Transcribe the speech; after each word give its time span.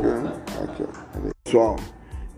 boca. 0.00 0.42
Aqui, 0.62 0.82
ó. 0.82 1.30
Pessoal, 1.44 1.76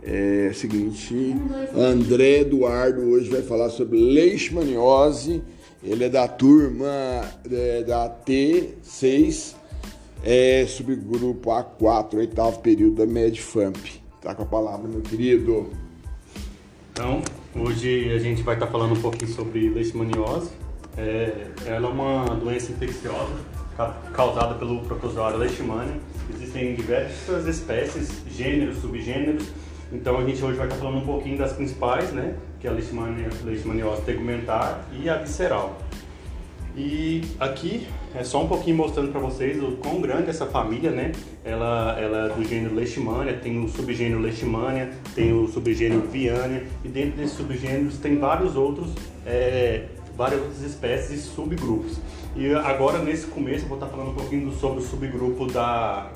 é 0.03 0.49
o 0.51 0.55
seguinte, 0.55 1.37
André 1.77 2.41
Eduardo 2.41 3.03
hoje 3.03 3.31
vai 3.31 3.43
falar 3.43 3.71
sobre 3.71 3.99
leishmaniose. 3.99 5.43
Ele 5.83 6.05
é 6.05 6.09
da 6.09 6.29
turma 6.29 6.87
é, 7.51 7.83
da 7.83 8.09
T6, 8.09 9.55
é, 10.25 10.65
subgrupo 10.67 11.51
A4, 11.51 12.15
oitavo 12.15 12.61
período 12.61 12.97
da 12.97 13.07
Medfamp. 13.07 13.77
Tá 14.21 14.35
com 14.35 14.45
a 14.45 14.47
palavra, 14.47 14.89
meu 14.89 15.01
querido. 15.01 15.71
Então, 16.93 17.21
hoje 17.57 18.13
a 18.13 18.19
gente 18.19 18.43
vai 18.43 18.55
estar 18.55 18.69
falando 18.69 18.93
um 18.93 19.01
pouquinho 19.01 19.33
sobre 19.33 19.69
leishmaniose. 19.71 20.51
É, 20.97 21.49
ela 21.67 21.89
é 21.89 21.91
uma 21.91 22.27
doença 22.37 22.71
infecciosa 22.71 23.52
causada 24.13 24.55
pelo 24.55 24.81
protozoário 24.81 25.39
leishmania. 25.39 25.97
Existem 26.35 26.75
diversas 26.75 27.47
espécies, 27.47 28.23
gêneros, 28.31 28.79
subgêneros. 28.79 29.49
Então 29.93 30.19
a 30.19 30.25
gente 30.25 30.43
hoje 30.43 30.57
vai 30.57 30.67
estar 30.67 30.79
falando 30.79 30.99
um 30.99 31.07
pouquinho 31.07 31.39
das 31.39 31.53
principais, 31.53 32.13
né? 32.13 32.35
Que 32.61 32.67
é 32.67 32.71
a 32.71 32.73
leishmania, 32.73 33.29
leishmaniose 33.45 34.03
tegumentar 34.03 34.87
e 34.93 35.09
a 35.09 35.17
visceral. 35.17 35.79
E 36.75 37.23
aqui 37.39 37.87
é 38.15 38.25
só 38.25 38.43
um 38.43 38.49
pouquinho 38.49 38.77
mostrando 38.77 39.13
para 39.13 39.21
vocês 39.21 39.63
o 39.63 39.73
quão 39.73 40.01
grande 40.01 40.31
essa 40.31 40.47
família, 40.47 40.91
né? 40.91 41.13
Ela, 41.45 41.99
ela 42.01 42.31
é 42.31 42.35
do 42.35 42.43
gênero 42.45 42.75
Leishmania, 42.75 43.35
tem 43.35 43.63
o 43.63 43.69
subgênero 43.69 44.21
Leishmania, 44.21 44.91
tem 45.15 45.35
o 45.35 45.47
subgênero 45.49 46.09
Viania 46.09 46.67
e 46.83 46.89
dentro 46.89 47.19
desses 47.19 47.37
subgêneros 47.37 47.99
tem 47.99 48.19
vários 48.19 48.57
outros, 48.57 48.91
é, 49.27 49.85
várias 50.17 50.41
outras 50.41 50.63
espécies 50.63 51.27
e 51.27 51.29
subgrupos. 51.29 51.99
E 52.35 52.55
agora 52.55 52.99
nesse 52.99 53.27
começo 53.27 53.65
eu 53.65 53.69
vou 53.69 53.77
estar 53.77 53.89
falando 53.89 54.11
um 54.11 54.15
pouquinho 54.15 54.51
sobre 54.53 54.79
o 54.79 54.83
subgrupo 54.83 55.47
da 55.47 56.11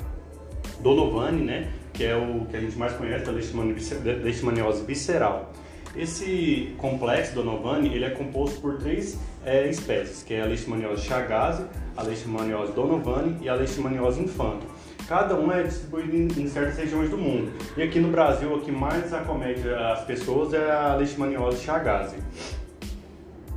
Donovani, 0.79 1.43
né? 1.43 1.71
Que 1.93 2.05
é 2.05 2.15
o 2.15 2.45
que 2.45 2.57
a 2.57 2.59
gente 2.59 2.77
mais 2.77 2.93
conhece 2.93 3.25
da 3.25 3.31
leishmaniose 3.31 4.83
visceral. 4.83 5.53
Esse 5.95 6.75
complexo 6.77 7.33
Donovani 7.33 7.93
ele 7.93 8.05
é 8.05 8.09
composto 8.09 8.59
por 8.61 8.77
três 8.77 9.19
é, 9.45 9.67
espécies, 9.67 10.21
que 10.21 10.33
é 10.33 10.41
a 10.41 10.45
Leishmaniose 10.45 11.03
chagas, 11.03 11.65
a 11.95 12.03
Leishmaniose 12.03 12.73
Donovani 12.73 13.37
e 13.41 13.49
a 13.49 13.55
Leishmaniose 13.55 14.21
infanto. 14.21 14.65
Cada 15.07 15.35
uma 15.35 15.55
é 15.55 15.63
distribuída 15.63 16.15
em, 16.15 16.27
em, 16.43 16.47
certas 16.47 16.77
regiões 16.77 17.09
do 17.09 17.17
mundo. 17.17 17.51
E 17.77 17.81
aqui 17.81 17.99
no 17.99 18.09
Brasil, 18.09 18.53
o 18.53 18.61
que 18.61 18.71
mais 18.71 19.13
acomete 19.13 19.67
as 19.69 20.03
pessoas 20.03 20.53
é 20.53 20.69
a 20.69 20.95
Leishmaniose 20.95 21.63
chagas. 21.63 22.13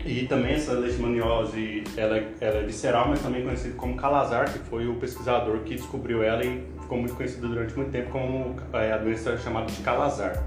E 0.05 0.27
também 0.27 0.55
essa 0.55 0.73
leishmaniose, 0.73 1.85
ela, 1.97 2.17
ela 2.41 2.57
é 2.57 2.63
visceral, 2.63 3.09
mas 3.09 3.21
também 3.21 3.43
conhecida 3.43 3.75
como 3.77 3.97
Calazar, 3.97 4.51
que 4.51 4.59
foi 4.61 4.87
o 4.89 4.95
pesquisador 4.95 5.59
que 5.59 5.75
descobriu 5.75 6.23
ela 6.23 6.45
e 6.45 6.65
ficou 6.81 6.99
muito 6.99 7.15
conhecido 7.15 7.49
durante 7.49 7.77
muito 7.77 7.91
tempo 7.91 8.11
como 8.11 8.57
é, 8.73 8.93
a 8.93 8.97
doença 8.97 9.37
chamada 9.37 9.67
de 9.67 9.81
Calazar. 9.83 10.43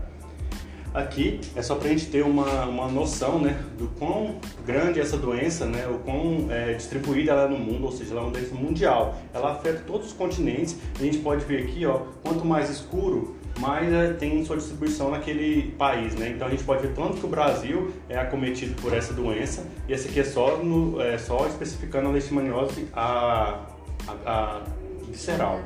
Aqui 0.93 1.41
é 1.55 1.61
só 1.61 1.75
para 1.75 1.87
a 1.87 1.89
gente 1.89 2.05
ter 2.07 2.23
uma, 2.23 2.65
uma 2.65 2.87
noção 2.87 3.39
né, 3.39 3.59
do 3.79 3.87
quão 3.97 4.35
grande 4.63 4.99
é 4.99 5.01
essa 5.01 5.17
doença, 5.17 5.65
né, 5.65 5.87
o 5.87 5.97
quão 5.99 6.47
é, 6.51 6.73
distribuída 6.73 7.31
ela 7.31 7.43
é 7.43 7.47
no 7.47 7.57
mundo, 7.57 7.85
ou 7.85 7.91
seja, 7.91 8.11
ela 8.11 8.21
é 8.21 8.23
uma 8.25 8.31
doença 8.31 8.53
mundial. 8.53 9.17
Ela 9.33 9.53
afeta 9.53 9.83
todos 9.87 10.07
os 10.07 10.13
continentes. 10.13 10.77
A 10.99 11.03
gente 11.03 11.17
pode 11.19 11.45
ver 11.45 11.63
aqui, 11.63 11.83
ó, 11.85 12.01
quanto 12.23 12.45
mais 12.45 12.69
escuro, 12.69 13.35
mais 13.59 13.91
é, 13.91 14.13
tem 14.13 14.43
sua 14.45 14.57
distribuição 14.57 15.11
naquele 15.11 15.71
país. 15.71 16.15
Né? 16.15 16.29
Então 16.29 16.47
a 16.47 16.51
gente 16.51 16.63
pode 16.63 16.81
ver 16.81 16.93
tanto 16.93 17.17
que 17.17 17.25
o 17.25 17.29
Brasil 17.29 17.91
é 18.09 18.17
acometido 18.17 18.79
por 18.81 18.93
essa 18.93 19.13
doença, 19.13 19.65
e 19.87 19.93
esse 19.93 20.09
aqui 20.09 20.19
é 20.19 20.23
só, 20.23 20.57
no, 20.57 21.01
é, 21.01 21.17
só 21.17 21.47
especificando 21.47 22.09
a 22.09 22.11
leishmaniose 22.11 22.87
a, 22.93 23.59
a, 24.07 24.13
a 24.25 24.61
visceral. 25.07 25.59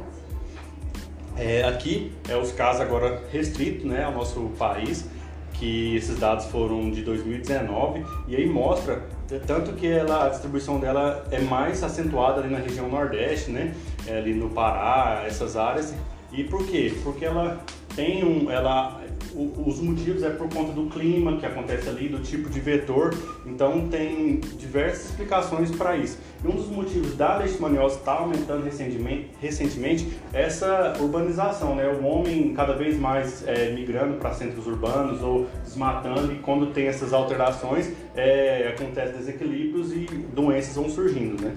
É, 1.38 1.64
aqui 1.64 2.12
é 2.28 2.36
os 2.36 2.52
casos 2.52 2.82
agora 2.82 3.22
restritos 3.32 3.86
né, 3.86 4.04
ao 4.04 4.12
nosso 4.12 4.52
país 4.58 5.06
que 5.54 5.96
esses 5.96 6.20
dados 6.20 6.46
foram 6.46 6.90
de 6.90 7.04
2019 7.04 8.04
e 8.28 8.36
aí 8.36 8.48
mostra 8.48 9.04
tanto 9.46 9.74
que 9.74 9.86
ela, 9.86 10.26
a 10.26 10.30
distribuição 10.30 10.80
dela 10.80 11.26
é 11.32 11.40
mais 11.40 11.84
acentuada 11.84 12.40
ali 12.40 12.50
na 12.50 12.60
região 12.60 12.88
nordeste, 12.88 13.52
né, 13.52 13.74
é 14.08 14.18
ali 14.18 14.34
no 14.34 14.50
Pará, 14.50 15.24
essas 15.28 15.58
áreas. 15.58 15.94
E 16.32 16.44
por 16.44 16.66
quê? 16.66 16.94
Porque 17.04 17.26
ela 17.26 17.64
tem 17.96 18.24
um, 18.24 18.52
ela 18.52 19.02
os 19.36 19.80
motivos 19.80 20.24
é 20.24 20.30
por 20.30 20.50
conta 20.50 20.72
do 20.72 20.88
clima 20.90 21.38
que 21.38 21.46
acontece 21.46 21.88
ali, 21.90 22.10
do 22.10 22.20
tipo 22.20 22.50
de 22.50 22.60
vetor, 22.60 23.14
então 23.46 23.88
tem 23.88 24.40
diversas 24.58 25.12
explicações 25.12 25.70
para 25.72 25.96
isso. 25.96 26.18
E 26.44 26.48
um 26.48 26.52
dos 26.52 26.68
motivos 26.68 27.16
da 27.16 27.38
leishmaniose 27.38 27.98
estar 27.98 28.16
tá 28.16 28.22
aumentando 28.22 28.64
recentemente, 28.64 29.30
recentemente 29.40 30.12
é 30.34 30.44
essa 30.44 30.96
urbanização, 31.00 31.76
né? 31.76 31.88
O 31.88 32.06
homem 32.06 32.54
cada 32.54 32.74
vez 32.74 32.98
mais 32.98 33.46
é, 33.48 33.72
migrando 33.72 34.16
para 34.16 34.34
centros 34.34 34.66
urbanos 34.66 35.22
ou 35.22 35.48
desmatando 35.64 36.32
e 36.32 36.38
quando 36.38 36.74
tem 36.74 36.88
essas 36.88 37.14
alterações 37.14 37.92
é, 38.16 38.74
acontece 38.76 39.14
desequilíbrios 39.14 39.92
e 39.92 40.06
doenças 40.34 40.76
vão 40.76 40.90
surgindo, 40.90 41.42
né? 41.44 41.56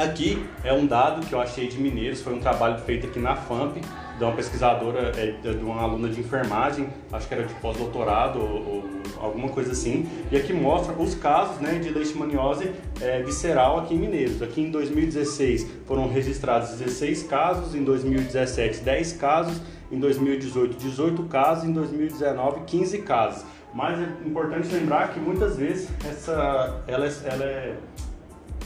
Aqui 0.00 0.42
é 0.64 0.72
um 0.72 0.86
dado 0.86 1.26
que 1.26 1.34
eu 1.34 1.38
achei 1.38 1.68
de 1.68 1.78
Mineiros, 1.78 2.22
foi 2.22 2.32
um 2.32 2.40
trabalho 2.40 2.78
feito 2.78 3.06
aqui 3.06 3.18
na 3.18 3.36
FAMP, 3.36 3.82
de 4.16 4.24
uma 4.24 4.32
pesquisadora, 4.32 5.12
é, 5.14 5.32
de 5.32 5.62
uma 5.62 5.82
aluna 5.82 6.08
de 6.08 6.20
enfermagem, 6.20 6.88
acho 7.12 7.28
que 7.28 7.34
era 7.34 7.44
de 7.44 7.52
pós-doutorado 7.56 8.40
ou, 8.40 8.48
ou, 8.48 8.84
alguma 9.20 9.50
coisa 9.50 9.72
assim, 9.72 10.08
e 10.32 10.38
aqui 10.38 10.54
mostra 10.54 10.94
os 10.94 11.14
casos 11.14 11.60
né, 11.60 11.78
de 11.78 11.90
leishmaniose 11.90 12.70
é, 12.98 13.22
visceral 13.22 13.78
aqui 13.78 13.94
em 13.94 13.98
Mineiros. 13.98 14.40
Aqui 14.40 14.62
em 14.62 14.70
2016 14.70 15.66
foram 15.86 16.08
registrados 16.08 16.70
16 16.78 17.24
casos, 17.24 17.74
em 17.74 17.84
2017 17.84 18.80
10 18.80 19.12
casos, 19.12 19.60
em 19.92 19.98
2018 19.98 20.78
18 20.78 21.24
casos, 21.24 21.64
em 21.64 21.74
2019 21.74 22.60
15 22.66 22.98
casos. 23.02 23.44
Mas 23.74 23.98
é 23.98 24.26
importante 24.26 24.66
lembrar 24.72 25.12
que 25.12 25.20
muitas 25.20 25.58
vezes 25.58 25.90
essa, 26.08 26.82
ela, 26.88 27.06
é, 27.06 27.12
ela 27.26 27.44
é 27.44 27.76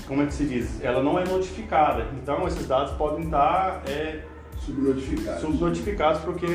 como 0.06 0.22
é 0.22 0.26
que 0.26 0.34
se 0.34 0.44
diz? 0.44 0.82
Ela 0.82 1.02
não 1.02 1.18
é 1.18 1.24
notificada. 1.24 2.06
Então 2.22 2.46
esses 2.46 2.66
dados 2.66 2.92
podem 2.92 3.24
estar 3.24 3.82
é, 3.88 4.20
subnotificados. 4.58 5.40
subnotificados 5.40 6.20
porque 6.22 6.46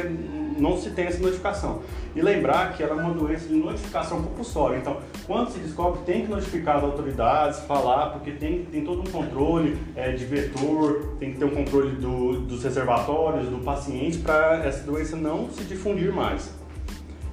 não 0.58 0.78
se 0.78 0.92
tem 0.92 1.06
essa 1.06 1.20
notificação. 1.20 1.82
E 2.16 2.22
lembrar 2.22 2.74
que 2.74 2.84
ela 2.84 3.00
é 3.00 3.04
uma 3.04 3.14
doença 3.14 3.48
de 3.48 3.56
notificação 3.56 4.22
compulsória. 4.22 4.78
Então, 4.78 4.98
quando 5.26 5.52
se 5.52 5.60
descobre, 5.60 6.02
tem 6.06 6.26
que 6.26 6.32
notificar 6.32 6.78
as 6.78 6.84
autoridades, 6.84 7.60
falar, 7.62 8.08
porque 8.08 8.32
tem, 8.32 8.66
tem 8.66 8.84
todo 8.84 9.02
um 9.02 9.12
controle 9.12 9.78
é, 9.96 10.12
de 10.12 10.26
vetor, 10.26 11.16
tem 11.20 11.32
que 11.32 11.40
ter 11.40 11.46
um 11.46 11.56
controle 11.56 11.96
do, 11.96 12.42
dos 12.42 12.64
reservatórios, 12.64 13.48
do 13.48 13.60
paciente, 13.60 14.18
para 14.18 14.66
essa 14.66 14.84
doença 14.84 15.16
não 15.16 15.50
se 15.50 15.64
difundir 15.64 16.12
mais. 16.12 16.54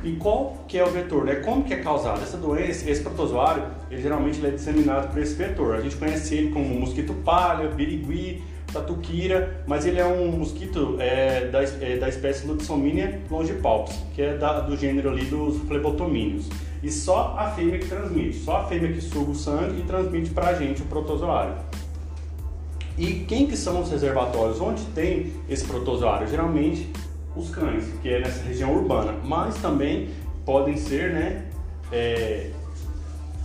E 0.07 0.13
qual 0.13 0.65
que 0.69 0.79
é 0.79 0.85
o 0.85 0.89
vetor, 0.89 1.25
né? 1.25 1.35
Como 1.35 1.65
que 1.65 1.75
é 1.75 1.79
causado? 1.79 2.23
Essa 2.23 2.37
doença, 2.37 2.89
esse 2.89 3.03
protozoário, 3.03 3.65
ele 3.91 4.01
geralmente 4.01 4.39
ele 4.39 4.47
é 4.47 4.51
disseminado 4.51 5.09
por 5.09 5.21
esse 5.21 5.35
vetor. 5.35 5.75
A 5.75 5.81
gente 5.81 5.97
conhece 5.97 6.33
ele 6.33 6.53
como 6.53 6.65
mosquito 6.79 7.13
palha, 7.13 7.69
birigui, 7.69 8.41
tatuquira, 8.73 9.65
mas 9.67 9.85
ele 9.85 9.99
é 9.99 10.07
um 10.07 10.31
mosquito 10.31 10.97
é, 11.01 11.49
da, 11.49 11.61
é, 11.61 11.97
da 11.97 12.09
espécie 12.09 12.47
Lutsominia 12.47 13.21
longipalpis, 13.29 14.01
que 14.15 14.23
é 14.23 14.37
da, 14.37 14.61
do 14.61 14.77
gênero 14.77 15.11
ali 15.11 15.25
dos 15.25 15.59
flebotomíneos. 15.63 16.49
E 16.85 16.89
só 16.89 17.35
a 17.37 17.51
fêmea 17.51 17.81
que 17.81 17.89
transmite, 17.89 18.37
só 18.37 18.59
a 18.59 18.65
fêmea 18.69 18.93
que 18.93 19.01
suga 19.01 19.33
o 19.33 19.35
sangue 19.35 19.81
e 19.81 19.83
transmite 19.83 20.31
para 20.31 20.51
a 20.51 20.55
gente 20.55 20.83
o 20.83 20.85
protozoário. 20.85 21.57
E 22.97 23.25
quem 23.27 23.49
que 23.49 23.57
são 23.57 23.81
os 23.81 23.91
reservatórios? 23.91 24.61
Onde 24.61 24.85
tem 24.95 25.33
esse 25.49 25.65
protozoário? 25.65 26.29
Geralmente 26.29 26.89
os 27.37 27.51
cães, 27.51 27.85
que 28.03 28.09
é 28.09 28.21
nessa 28.21 28.43
região 28.43 28.75
urbana, 28.75 29.15
mas 29.25 29.57
também 29.57 30.09
podem 30.45 30.77
ser 30.77 31.13
né, 31.13 31.45
é, 31.93 32.51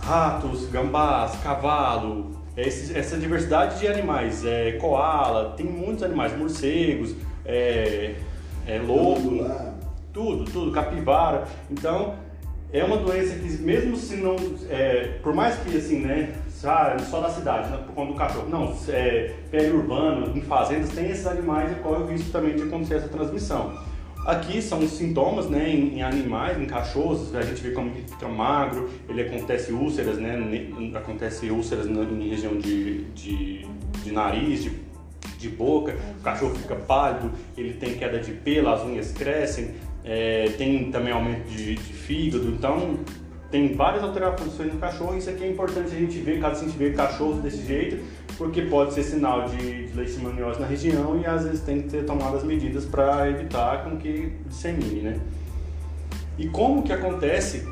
ratos, 0.00 0.66
gambás, 0.70 1.36
cavalo, 1.42 2.32
esse, 2.56 2.96
essa 2.96 3.16
diversidade 3.16 3.80
de 3.80 3.86
animais, 3.86 4.44
é, 4.44 4.72
koala, 4.72 5.54
tem 5.56 5.66
muitos 5.66 6.02
animais, 6.02 6.36
morcegos, 6.36 7.14
é, 7.44 8.14
é, 8.66 8.78
lobo, 8.78 9.44
tudo, 10.12 10.44
tudo, 10.44 10.70
capivara. 10.70 11.44
Então, 11.70 12.14
é 12.72 12.82
uma 12.82 12.96
doença 12.96 13.34
que 13.34 13.48
mesmo 13.58 13.96
se 13.96 14.16
não, 14.16 14.36
é, 14.70 15.18
por 15.22 15.34
mais 15.34 15.56
que 15.56 15.76
assim, 15.76 16.00
né, 16.00 16.34
só 17.10 17.20
da 17.20 17.28
cidade, 17.28 17.70
né, 17.70 17.78
por 17.86 17.94
conta 17.94 18.12
do 18.12 18.18
cachorro, 18.18 18.48
não, 18.48 18.74
é, 18.88 19.34
periurbano, 19.50 20.36
em 20.36 20.40
fazendas, 20.40 20.90
tem 20.90 21.10
esses 21.10 21.26
animais 21.26 21.70
e 21.72 21.74
corre 21.76 22.02
o 22.02 22.06
risco 22.06 22.30
também 22.30 22.56
de 22.56 22.62
acontecer 22.62 22.94
essa 22.94 23.08
transmissão. 23.08 23.76
Aqui 24.26 24.62
são 24.62 24.78
os 24.78 24.92
sintomas, 24.92 25.50
né, 25.50 25.68
em, 25.68 25.98
em, 25.98 26.02
animais, 26.02 26.58
em 26.58 26.64
cachorros, 26.64 27.34
a 27.34 27.42
gente 27.42 27.60
vê 27.60 27.72
como 27.72 27.90
ele 27.90 28.04
fica 28.08 28.28
magro, 28.28 28.88
ele 29.08 29.20
acontece 29.20 29.72
úlceras, 29.72 30.16
né, 30.16 30.38
acontece 30.94 31.50
úlceras 31.50 31.86
em 31.86 32.28
região 32.28 32.56
de, 32.56 33.04
de, 33.06 33.66
de 34.02 34.12
nariz, 34.12 34.62
de, 34.62 34.72
de 35.38 35.48
boca, 35.48 35.96
o 36.20 36.22
cachorro 36.22 36.54
fica 36.54 36.76
pálido, 36.76 37.32
ele 37.56 37.74
tem 37.74 37.94
queda 37.94 38.18
de 38.20 38.30
pelo, 38.30 38.70
as 38.70 38.82
unhas 38.82 39.10
crescem, 39.10 39.74
é, 40.04 40.50
tem 40.58 40.90
também 40.90 41.12
aumento 41.12 41.48
de, 41.48 41.74
de 41.74 41.92
fígado, 41.92 42.48
então 42.48 42.98
tem 43.50 43.74
várias 43.74 44.02
alterações 44.02 44.72
no 44.72 44.80
cachorro, 44.80 45.16
isso 45.16 45.28
aqui 45.28 45.44
é 45.44 45.50
importante 45.50 45.94
a 45.94 45.98
gente 45.98 46.18
ver, 46.18 46.40
caso 46.40 46.64
a 46.64 46.66
gente 46.66 46.76
vê 46.76 46.90
cachorros 46.92 47.42
desse 47.42 47.66
jeito, 47.66 48.02
porque 48.38 48.62
pode 48.62 48.94
ser 48.94 49.02
sinal 49.02 49.46
de, 49.46 49.88
de 49.88 49.96
leishmaniose 49.96 50.58
na 50.58 50.66
região 50.66 51.20
e 51.20 51.26
às 51.26 51.44
vezes 51.44 51.60
tem 51.60 51.82
que 51.82 51.88
ter 51.88 52.04
tomadas 52.04 52.42
medidas 52.42 52.86
para 52.86 53.28
evitar 53.28 53.84
com 53.84 53.98
que 53.98 54.32
dissemine, 54.46 55.02
né? 55.02 55.20
E 56.38 56.48
como 56.48 56.82
que 56.82 56.92
acontece 56.92 57.68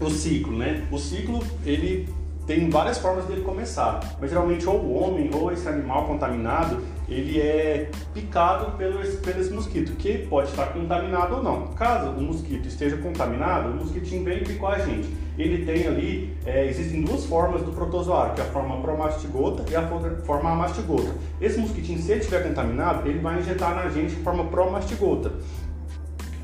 o 0.00 0.10
ciclo, 0.10 0.56
né? 0.58 0.84
O 0.90 0.98
ciclo, 0.98 1.40
ele 1.64 2.08
tem 2.46 2.68
várias 2.68 2.98
formas 2.98 3.26
dele 3.26 3.42
começar, 3.42 4.00
mas 4.20 4.28
geralmente 4.28 4.68
ou 4.68 4.74
o 4.74 4.92
homem 4.92 5.30
ou 5.32 5.52
esse 5.52 5.68
animal 5.68 6.06
contaminado, 6.06 6.82
ele 7.10 7.40
é 7.40 7.90
picado 8.14 8.76
pelos, 8.78 9.16
pelos 9.16 9.50
mosquitos, 9.50 9.94
que 9.96 10.18
pode 10.28 10.50
estar 10.50 10.66
contaminado 10.66 11.36
ou 11.36 11.42
não. 11.42 11.66
Caso 11.68 12.10
o 12.10 12.22
mosquito 12.22 12.68
esteja 12.68 12.96
contaminado, 12.98 13.70
o 13.70 13.74
mosquitinho 13.74 14.24
vem 14.24 14.38
e 14.38 14.44
picou 14.44 14.68
a 14.68 14.78
gente. 14.78 15.08
Ele 15.36 15.64
tem 15.64 15.86
ali, 15.88 16.36
é, 16.46 16.66
existem 16.66 17.02
duas 17.02 17.24
formas 17.26 17.62
do 17.62 17.72
protozoário, 17.72 18.34
que 18.34 18.40
é 18.40 18.44
a 18.44 18.48
forma 18.48 18.80
promastigota 18.80 19.64
e 19.70 19.74
a 19.74 19.82
forma 20.24 20.50
amastigota. 20.50 21.12
Esse 21.40 21.58
mosquitinho, 21.58 21.98
se 21.98 22.12
ele 22.12 22.20
estiver 22.20 22.46
contaminado, 22.46 23.08
ele 23.08 23.18
vai 23.18 23.40
injetar 23.40 23.74
na 23.74 23.88
gente 23.88 24.14
de 24.14 24.22
forma 24.22 24.44
promastigota 24.44 25.32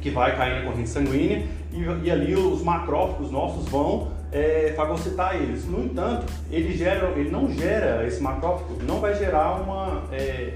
que 0.01 0.11
vai 0.11 0.37
cair 0.37 0.63
na 0.63 0.71
corrente 0.71 0.89
sanguínea 0.89 1.47
e, 1.73 2.07
e 2.07 2.11
ali 2.11 2.35
os 2.35 2.63
macrófagos 2.63 3.31
nossos 3.31 3.69
vão 3.69 4.16
é, 4.33 4.73
fagocitar 4.77 5.37
eles. 5.37 5.65
No 5.67 5.85
entanto, 5.85 6.27
ele, 6.51 6.77
gera, 6.77 7.09
ele 7.17 7.31
não 7.31 7.51
gera, 7.51 8.07
esse 8.07 8.21
macrófago 8.21 8.83
não 8.83 9.01
vai 9.01 9.15
gerar 9.15 9.61
uma... 9.61 10.05
É, 10.13 10.55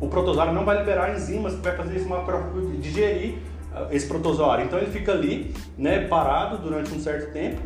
o 0.00 0.08
protozoário 0.08 0.54
não 0.54 0.64
vai 0.64 0.78
liberar 0.78 1.14
enzimas 1.14 1.54
que 1.54 1.60
vai 1.60 1.76
fazer 1.76 1.96
esse 1.96 2.06
macrófago 2.06 2.72
digerir 2.78 3.34
ah, 3.74 3.88
esse 3.90 4.06
protozoário. 4.06 4.64
Então 4.64 4.78
ele 4.78 4.90
fica 4.90 5.12
ali, 5.12 5.54
né, 5.76 6.06
parado 6.06 6.58
durante 6.58 6.92
um 6.94 6.98
certo 6.98 7.32
tempo 7.32 7.60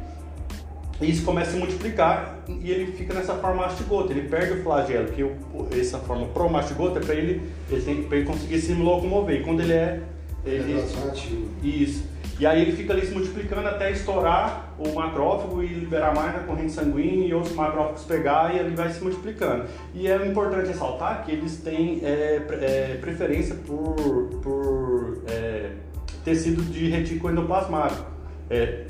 e 1.01 1.11
isso 1.11 1.25
começa 1.25 1.51
a 1.51 1.53
se 1.55 1.59
multiplicar 1.59 2.39
e 2.49 2.71
ele 2.71 2.93
fica 2.93 3.13
nessa 3.15 3.35
forma 3.35 3.63
mastigota, 3.63 4.13
ele 4.13 4.29
perde 4.29 4.53
o 4.53 4.63
flagelo, 4.63 5.09
que 5.09 5.25
essa 5.79 5.99
forma 5.99 6.27
pro-mastigota 6.27 7.01
é 7.01 7.03
para 7.03 7.15
ele, 7.15 7.43
ele, 7.71 7.83
tem, 7.83 8.07
ele 8.11 8.25
conseguir 8.25 8.61
se 8.61 8.75
locomover. 8.75 9.41
E 9.41 9.43
quando 9.43 9.61
ele 9.61 9.73
é 9.73 10.01
ele, 10.45 10.81
isso. 11.63 12.05
E 12.39 12.47
aí 12.47 12.63
ele 12.63 12.73
fica 12.73 12.93
ali 12.93 13.07
se 13.07 13.13
multiplicando 13.13 13.69
até 13.69 13.93
estourar 13.93 14.75
o 14.79 14.93
macrófago 14.93 15.63
e 15.63 15.69
liberar 15.69 16.15
mais 16.15 16.35
na 16.35 16.41
corrente 16.41 16.73
sanguínea 16.73 17.29
e 17.29 17.35
outros 17.35 17.55
macrófagos 17.55 18.03
pegar 18.05 18.55
e 18.55 18.59
ele 18.59 18.75
vai 18.75 18.91
se 18.91 19.03
multiplicando. 19.03 19.67
E 19.95 20.09
é 20.09 20.27
importante 20.27 20.69
ressaltar 20.69 21.25
que 21.25 21.33
eles 21.33 21.59
têm 21.59 22.01
é, 22.03 22.43
é, 22.61 22.99
preferência 23.01 23.55
por, 23.55 23.95
por 24.43 25.23
é, 25.29 25.71
tecido 26.25 26.63
de 26.63 26.89
retículo 26.89 27.33
endoplasmático. 27.33 28.11
É, 28.51 28.87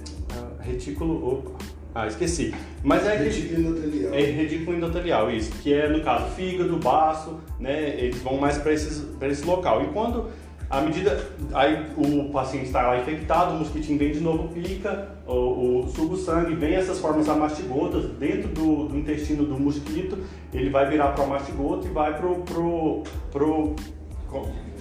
retículo. 0.60 1.34
Opa, 1.34 1.64
ah, 1.94 2.08
esqueci. 2.08 2.52
Mas 2.82 3.06
é 3.06 3.16
retículo 3.16 3.60
endotelial. 3.60 4.14
É 4.14 4.20
retículo 4.20 4.76
endotelial, 4.76 5.30
isso. 5.30 5.52
Que 5.62 5.72
é, 5.74 5.88
no 5.88 6.02
caso, 6.02 6.34
fígado, 6.34 6.76
baço, 6.78 7.38
né? 7.60 7.94
Eles 7.98 8.20
vão 8.20 8.36
mais 8.36 8.58
para 8.58 8.72
esse 8.72 9.44
local. 9.44 9.84
E 9.84 9.86
quando 9.88 10.28
à 10.74 10.80
medida 10.80 11.30
aí 11.52 11.86
o 11.96 12.30
paciente 12.30 12.66
está 12.66 12.82
lá 12.82 12.98
infectado, 12.98 13.54
o 13.54 13.58
mosquitinho 13.58 13.98
vem 13.98 14.12
de 14.12 14.20
novo, 14.20 14.48
pica, 14.48 15.08
o, 15.26 15.84
o 15.84 15.88
suga 15.88 16.14
o 16.14 16.16
sangue, 16.16 16.54
vem 16.54 16.74
essas 16.74 16.98
formas 16.98 17.28
amastigotas 17.28 18.06
dentro 18.18 18.48
do, 18.48 18.88
do, 18.88 18.98
intestino 18.98 19.44
do 19.44 19.58
mosquito, 19.58 20.18
ele 20.52 20.70
vai 20.70 20.88
virar 20.88 21.12
para 21.12 21.24
o 21.24 21.28
mastigoto 21.28 21.86
e 21.86 21.90
vai 21.90 22.16
pro 22.16 22.40
pro 22.42 23.02
pro, 23.30 23.74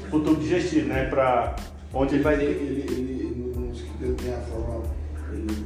pro 0.10 0.20
tubo 0.20 0.36
digestivo, 0.36 0.88
né? 0.88 1.06
Para 1.06 1.56
onde 1.94 2.16
ele 2.16 2.24
vai. 2.24 2.36
Ele, 2.36 2.46
ele, 2.46 2.82
ele, 2.92 3.54
no 3.56 3.68
mosquito 3.68 4.16
tem 4.16 4.34
a 4.34 4.38
forma 4.38 4.84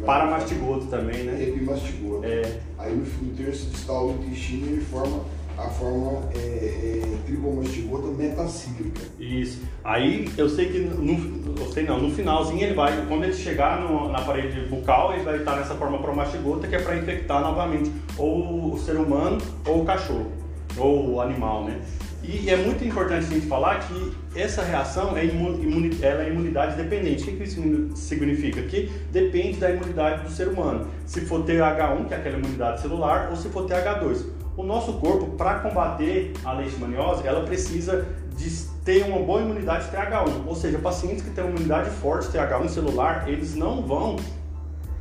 Paramastigoto 0.06 0.86
também, 0.88 1.24
né? 1.24 1.44
Epimastigoto. 1.44 2.26
É. 2.26 2.60
Aí 2.78 2.96
no, 2.96 3.04
no 3.04 3.36
terço 3.36 3.70
distal 3.70 4.14
do 4.14 4.24
intestino 4.24 4.68
ele 4.68 4.82
forma 4.82 5.24
a 5.58 5.70
forma 5.70 6.30
é, 6.36 6.38
é, 6.38 7.18
tribomastigota 7.26 8.08
metacíclica. 8.10 9.02
Isso. 9.20 9.62
Aí 9.84 10.30
eu 10.38 10.48
sei 10.48 10.68
que 10.68 10.80
no, 10.80 11.60
eu 11.60 11.72
sei 11.72 11.84
não, 11.84 12.00
no 12.00 12.14
finalzinho 12.14 12.62
ele 12.62 12.76
vai, 12.76 13.06
quando 13.08 13.24
ele 13.24 13.34
chegar 13.34 13.82
no, 13.82 14.12
na 14.12 14.22
parede 14.22 14.62
bucal, 14.68 15.14
ele 15.14 15.24
vai 15.24 15.38
estar 15.38 15.56
nessa 15.56 15.74
forma 15.76 15.98
promastigota 16.00 16.68
que 16.68 16.76
é 16.76 16.80
para 16.80 16.96
infectar 16.98 17.42
novamente 17.42 17.92
ou 18.18 18.74
o 18.74 18.78
ser 18.78 18.98
humano 18.98 19.40
ou 19.66 19.82
o 19.82 19.86
cachorro 19.86 20.32
ou 20.78 21.16
o 21.16 21.22
animal, 21.22 21.64
né? 21.64 21.82
E 22.24 22.50
é 22.50 22.58
muito 22.58 22.84
importante 22.84 23.26
a 23.26 23.30
gente 23.30 23.48
falar 23.48 23.80
que 23.88 24.14
essa 24.36 24.62
reação 24.62 25.18
é, 25.18 25.24
imuni, 25.24 25.98
ela 26.02 26.24
é 26.24 26.30
imunidade 26.30 26.76
dependente. 26.76 27.24
O 27.24 27.38
que 27.38 27.44
isso 27.44 27.62
significa? 27.96 28.62
Que 28.64 28.92
depende 29.12 29.58
da 29.58 29.72
imunidade 29.72 30.24
do 30.24 30.30
ser 30.30 30.50
humano. 30.50 30.88
Se 31.06 31.22
for 31.22 31.46
TH1, 31.46 32.08
que 32.08 32.14
é 32.14 32.18
aquela 32.18 32.38
imunidade 32.38 32.82
celular, 32.82 33.30
ou 33.30 33.36
se 33.38 33.48
for 33.48 33.66
TH2 33.66 34.37
o 34.58 34.64
nosso 34.64 34.94
corpo, 34.94 35.28
para 35.38 35.60
combater 35.60 36.34
a 36.44 36.52
leishmaniose, 36.54 37.26
ela 37.26 37.46
precisa 37.46 38.08
de 38.36 38.50
ter 38.84 39.04
uma 39.04 39.20
boa 39.20 39.42
imunidade 39.42 39.90
TH1. 39.92 40.48
Ou 40.48 40.56
seja, 40.56 40.80
pacientes 40.80 41.24
que 41.24 41.30
têm 41.30 41.44
uma 41.44 41.52
imunidade 41.52 41.92
forte 41.92 42.30
TH1 42.30 42.68
celular, 42.68 43.30
eles 43.30 43.56
não 43.56 43.84
vão, 43.84 44.16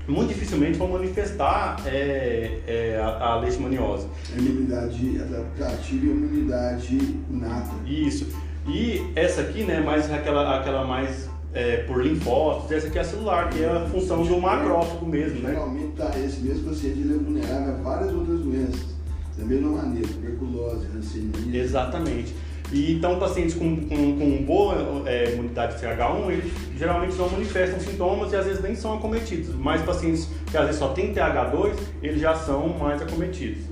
muito 0.07 0.29
dificilmente 0.29 0.77
vão 0.77 0.89
manifestar 0.89 1.77
é, 1.87 2.61
é, 2.67 3.01
a, 3.03 3.33
a 3.33 3.37
leishmaniose. 3.37 4.07
Imunidade 4.37 5.23
adaptativa 5.23 6.05
e 6.05 6.11
imunidade 6.11 7.21
nata. 7.31 7.75
Isso. 7.87 8.27
E 8.69 9.11
essa 9.17 9.41
aqui, 9.41 9.65
né, 9.65 9.81
mais 9.81 10.13
aquela, 10.13 10.59
aquela 10.59 10.85
mais 10.85 11.31
é, 11.55 11.79
por 11.79 12.05
linfócitos, 12.05 12.73
essa 12.73 12.89
aqui 12.89 12.99
é 12.99 13.01
a 13.01 13.05
celular, 13.05 13.49
que 13.49 13.65
é 13.65 13.71
a 13.71 13.87
função 13.87 14.23
do 14.23 14.39
macrófago 14.39 15.07
mesmo, 15.07 15.41
né? 15.41 15.51
Geralmente 15.51 15.93
tá, 15.97 16.11
esse 16.19 16.41
mesmo 16.41 16.69
paciente 16.69 16.99
ele 16.99 17.15
é 17.15 17.17
vulnerável 17.17 17.75
a 17.75 17.77
várias 17.79 18.13
outras 18.13 18.41
doenças. 18.41 18.96
Da 19.37 19.45
mesma 19.45 19.71
maneira, 19.71 20.09
tuberculose, 20.09 20.87
hanseníase. 20.97 21.57
Exatamente. 21.57 22.35
E 22.73 22.95
então, 22.95 23.19
pacientes 23.19 23.55
com, 23.55 23.77
com, 23.87 24.19
com 24.19 24.45
boa 24.45 25.05
é, 25.07 25.33
imunidade 25.33 25.81
TH1, 25.81 26.31
eles 26.31 26.53
geralmente 26.77 27.15
não 27.15 27.31
manifestam 27.31 27.79
sintomas 27.79 28.33
e 28.33 28.37
às 28.37 28.45
vezes 28.45 28.63
nem 28.63 28.75
são 28.75 28.95
acometidos. 28.95 29.55
Mas 29.55 29.83
pacientes 29.83 30.29
que 30.51 30.57
às 30.57 30.67
vezes 30.67 30.79
só 30.79 30.89
têm 30.89 31.15
TH2, 31.15 31.77
eles 32.03 32.21
já 32.21 32.35
são 32.35 32.69
mais 32.71 33.01
acometidos. 33.01 33.65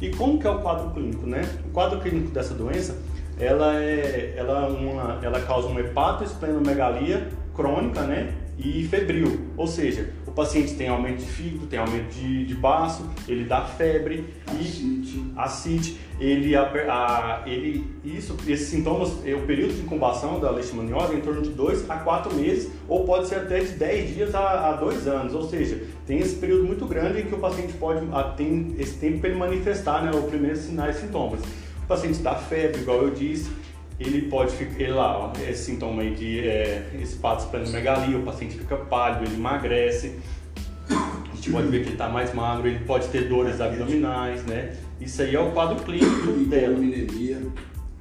E 0.00 0.08
como 0.10 0.38
que 0.38 0.46
é 0.46 0.50
o 0.50 0.60
quadro 0.60 0.90
clínico, 0.90 1.26
né? 1.26 1.42
O 1.66 1.70
quadro 1.70 2.00
clínico 2.00 2.30
dessa 2.30 2.54
doença, 2.54 2.96
ela, 3.38 3.76
é, 3.82 4.34
ela, 4.36 4.66
é 4.66 4.68
uma, 4.70 5.18
ela 5.22 5.40
causa 5.40 5.68
uma 5.68 5.80
hepatoesplenomegalia 5.80 7.28
crônica, 7.54 8.00
né? 8.02 8.32
E 8.58 8.84
febril, 8.84 9.48
ou 9.56 9.66
seja, 9.66 10.10
o 10.30 10.32
paciente 10.32 10.74
tem 10.74 10.88
aumento 10.88 11.18
de 11.18 11.26
fígado, 11.26 11.66
tem 11.66 11.78
aumento 11.78 12.08
de, 12.14 12.46
de 12.46 12.54
baço, 12.54 13.04
ele 13.26 13.44
dá 13.44 13.62
febre 13.62 14.24
e 14.54 15.32
acite, 15.36 15.98
ele, 16.20 16.54
a, 16.54 16.62
a, 16.62 17.42
ele 17.46 17.84
isso, 18.04 18.36
esses 18.46 18.68
sintomas, 18.68 19.26
é, 19.26 19.34
o 19.34 19.42
período 19.42 19.74
de 19.74 19.80
incubação 19.80 20.38
da 20.38 20.50
leishmaniose 20.50 21.14
é 21.14 21.18
em 21.18 21.20
torno 21.20 21.42
de 21.42 21.50
2 21.50 21.90
a 21.90 21.96
4 21.96 22.32
meses, 22.34 22.70
ou 22.86 23.04
pode 23.04 23.26
ser 23.26 23.36
até 23.36 23.58
de 23.58 23.72
10 23.72 24.14
dias 24.14 24.34
a 24.34 24.72
2 24.74 25.08
anos, 25.08 25.34
ou 25.34 25.42
seja, 25.48 25.82
tem 26.06 26.18
esse 26.18 26.36
período 26.36 26.64
muito 26.64 26.86
grande 26.86 27.20
em 27.20 27.26
que 27.26 27.34
o 27.34 27.38
paciente 27.38 27.72
pode, 27.72 28.06
tem 28.36 28.76
esse 28.78 28.98
tempo 28.98 29.18
para 29.18 29.30
ele 29.30 29.38
manifestar 29.38 30.04
né, 30.04 30.12
os 30.16 30.30
primeiros 30.30 30.60
sinais 30.60 30.96
e 30.96 31.00
sintomas. 31.00 31.40
O 31.82 31.86
paciente 31.88 32.20
dá 32.20 32.36
febre, 32.36 32.82
igual 32.82 33.02
eu 33.02 33.10
disse, 33.10 33.50
ele 34.00 34.22
pode 34.22 34.52
ficar 34.52 34.94
lá, 34.94 35.18
ó, 35.18 35.32
esse 35.48 35.64
sintoma 35.64 36.00
aí 36.02 36.14
de 36.14 36.40
é, 36.40 36.90
espasmomegalia, 37.00 38.18
o 38.18 38.22
paciente 38.22 38.56
fica 38.56 38.76
pálido, 38.76 39.26
ele 39.26 39.34
emagrece, 39.34 40.18
a 40.90 41.34
gente 41.34 41.50
pode 41.50 41.68
ver 41.68 41.80
que 41.80 41.86
ele 41.86 41.92
está 41.92 42.08
mais 42.08 42.34
magro, 42.34 42.66
ele 42.66 42.84
pode 42.84 43.08
ter 43.08 43.28
dores 43.28 43.60
abdominais, 43.60 44.44
né? 44.44 44.74
Isso 45.00 45.22
aí 45.22 45.34
é 45.34 45.40
o 45.40 45.52
quadro 45.52 45.82
clínico 45.84 46.32
dela. 46.48 46.76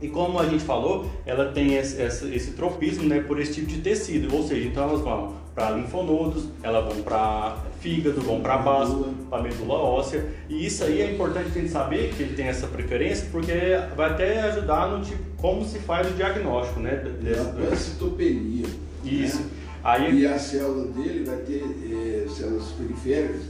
E 0.01 0.07
como 0.07 0.39
a 0.39 0.45
gente 0.45 0.63
falou, 0.63 1.09
ela 1.25 1.51
tem 1.51 1.75
esse, 1.75 2.01
esse, 2.01 2.33
esse, 2.33 2.51
tropismo 2.51 3.03
né, 3.03 3.19
por 3.19 3.39
esse 3.39 3.55
tipo 3.55 3.67
de 3.67 3.81
tecido, 3.81 4.33
ou 4.33 4.47
seja, 4.47 4.65
então 4.65 4.83
elas 4.83 5.01
vão 5.01 5.35
para 5.59 5.71
linfonodos, 5.71 6.45
elas 6.63 6.85
vão 6.85 7.03
para 7.03 7.57
fígado, 7.81 8.21
vão 8.21 8.39
para 8.39 8.57
baço, 8.59 9.13
para 9.29 9.43
medula 9.43 9.73
óssea. 9.73 10.25
E 10.47 10.65
isso 10.65 10.85
aí 10.85 11.01
é 11.01 11.11
importante 11.11 11.49
a 11.49 11.51
gente 11.51 11.69
saber 11.69 12.13
que 12.13 12.23
ele 12.23 12.33
tem 12.33 12.47
essa 12.47 12.65
preferência, 12.65 13.27
porque 13.29 13.51
vai 13.93 14.11
até 14.11 14.39
ajudar 14.43 14.87
no 14.87 15.03
tipo 15.03 15.21
como 15.35 15.65
se 15.65 15.79
faz 15.79 16.09
o 16.09 16.13
diagnóstico, 16.13 16.79
né? 16.79 16.95
Da 16.95 17.75
citopenia. 17.75 18.67
Isso. 19.03 19.39
Né? 19.39 19.49
Aí... 19.83 20.21
E 20.21 20.27
a 20.27 20.39
célula 20.39 20.85
dele 20.93 21.25
vai 21.25 21.37
ter 21.37 21.61
é, 21.61 22.29
células 22.29 22.67
periféricas, 22.71 23.41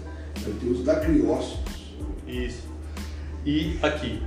vai 0.41 0.53
ter 0.59 0.67
os 0.67 0.83
dacriócitos. 0.83 1.93
Isso. 2.27 2.67
E 3.45 3.77
aqui, 3.83 4.19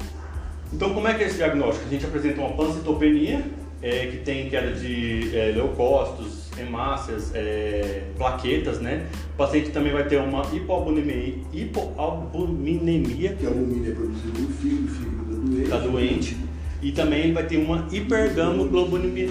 então, 0.73 0.95
como 0.95 1.09
é 1.09 1.15
que 1.15 1.25
é 1.25 1.27
esse 1.27 1.37
diagnóstico? 1.37 1.87
A 1.87 1.91
gente 1.91 2.07
apresenta 2.07 2.41
uma 2.41 2.57
pancitopenia, 2.57 3.45
é, 3.83 4.07
que 4.07 4.19
tem 4.19 4.49
queda 4.49 4.73
de 4.73 5.37
é, 5.37 5.53
leucócitos, 5.53 6.42
hemácias, 6.59 7.33
é, 7.35 8.05
plaquetas, 8.17 8.81
né? 8.81 9.07
O 9.35 9.37
paciente 9.37 9.71
também 9.71 9.93
vai 9.93 10.05
ter 10.05 10.19
uma 10.19 10.43
hipoalbuminemia. 10.53 11.35
hipoalbuminemia 11.53 13.35
que 13.35 13.47
a 13.47 13.49
albumina 13.49 13.89
é 13.89 13.93
produzida 13.93 14.39
no 14.39 14.49
fígado, 14.49 14.85
o 14.85 14.89
fígado 14.89 15.23
está 15.23 15.37
doente. 15.37 15.71
Tá 15.71 15.79
doente. 15.79 16.37
E 16.83 16.93
também 16.93 17.21
ele 17.21 17.33
vai 17.33 17.47
ter 17.47 17.59
uma 17.59 17.87
hipergamoglobulinemia. 17.91 19.31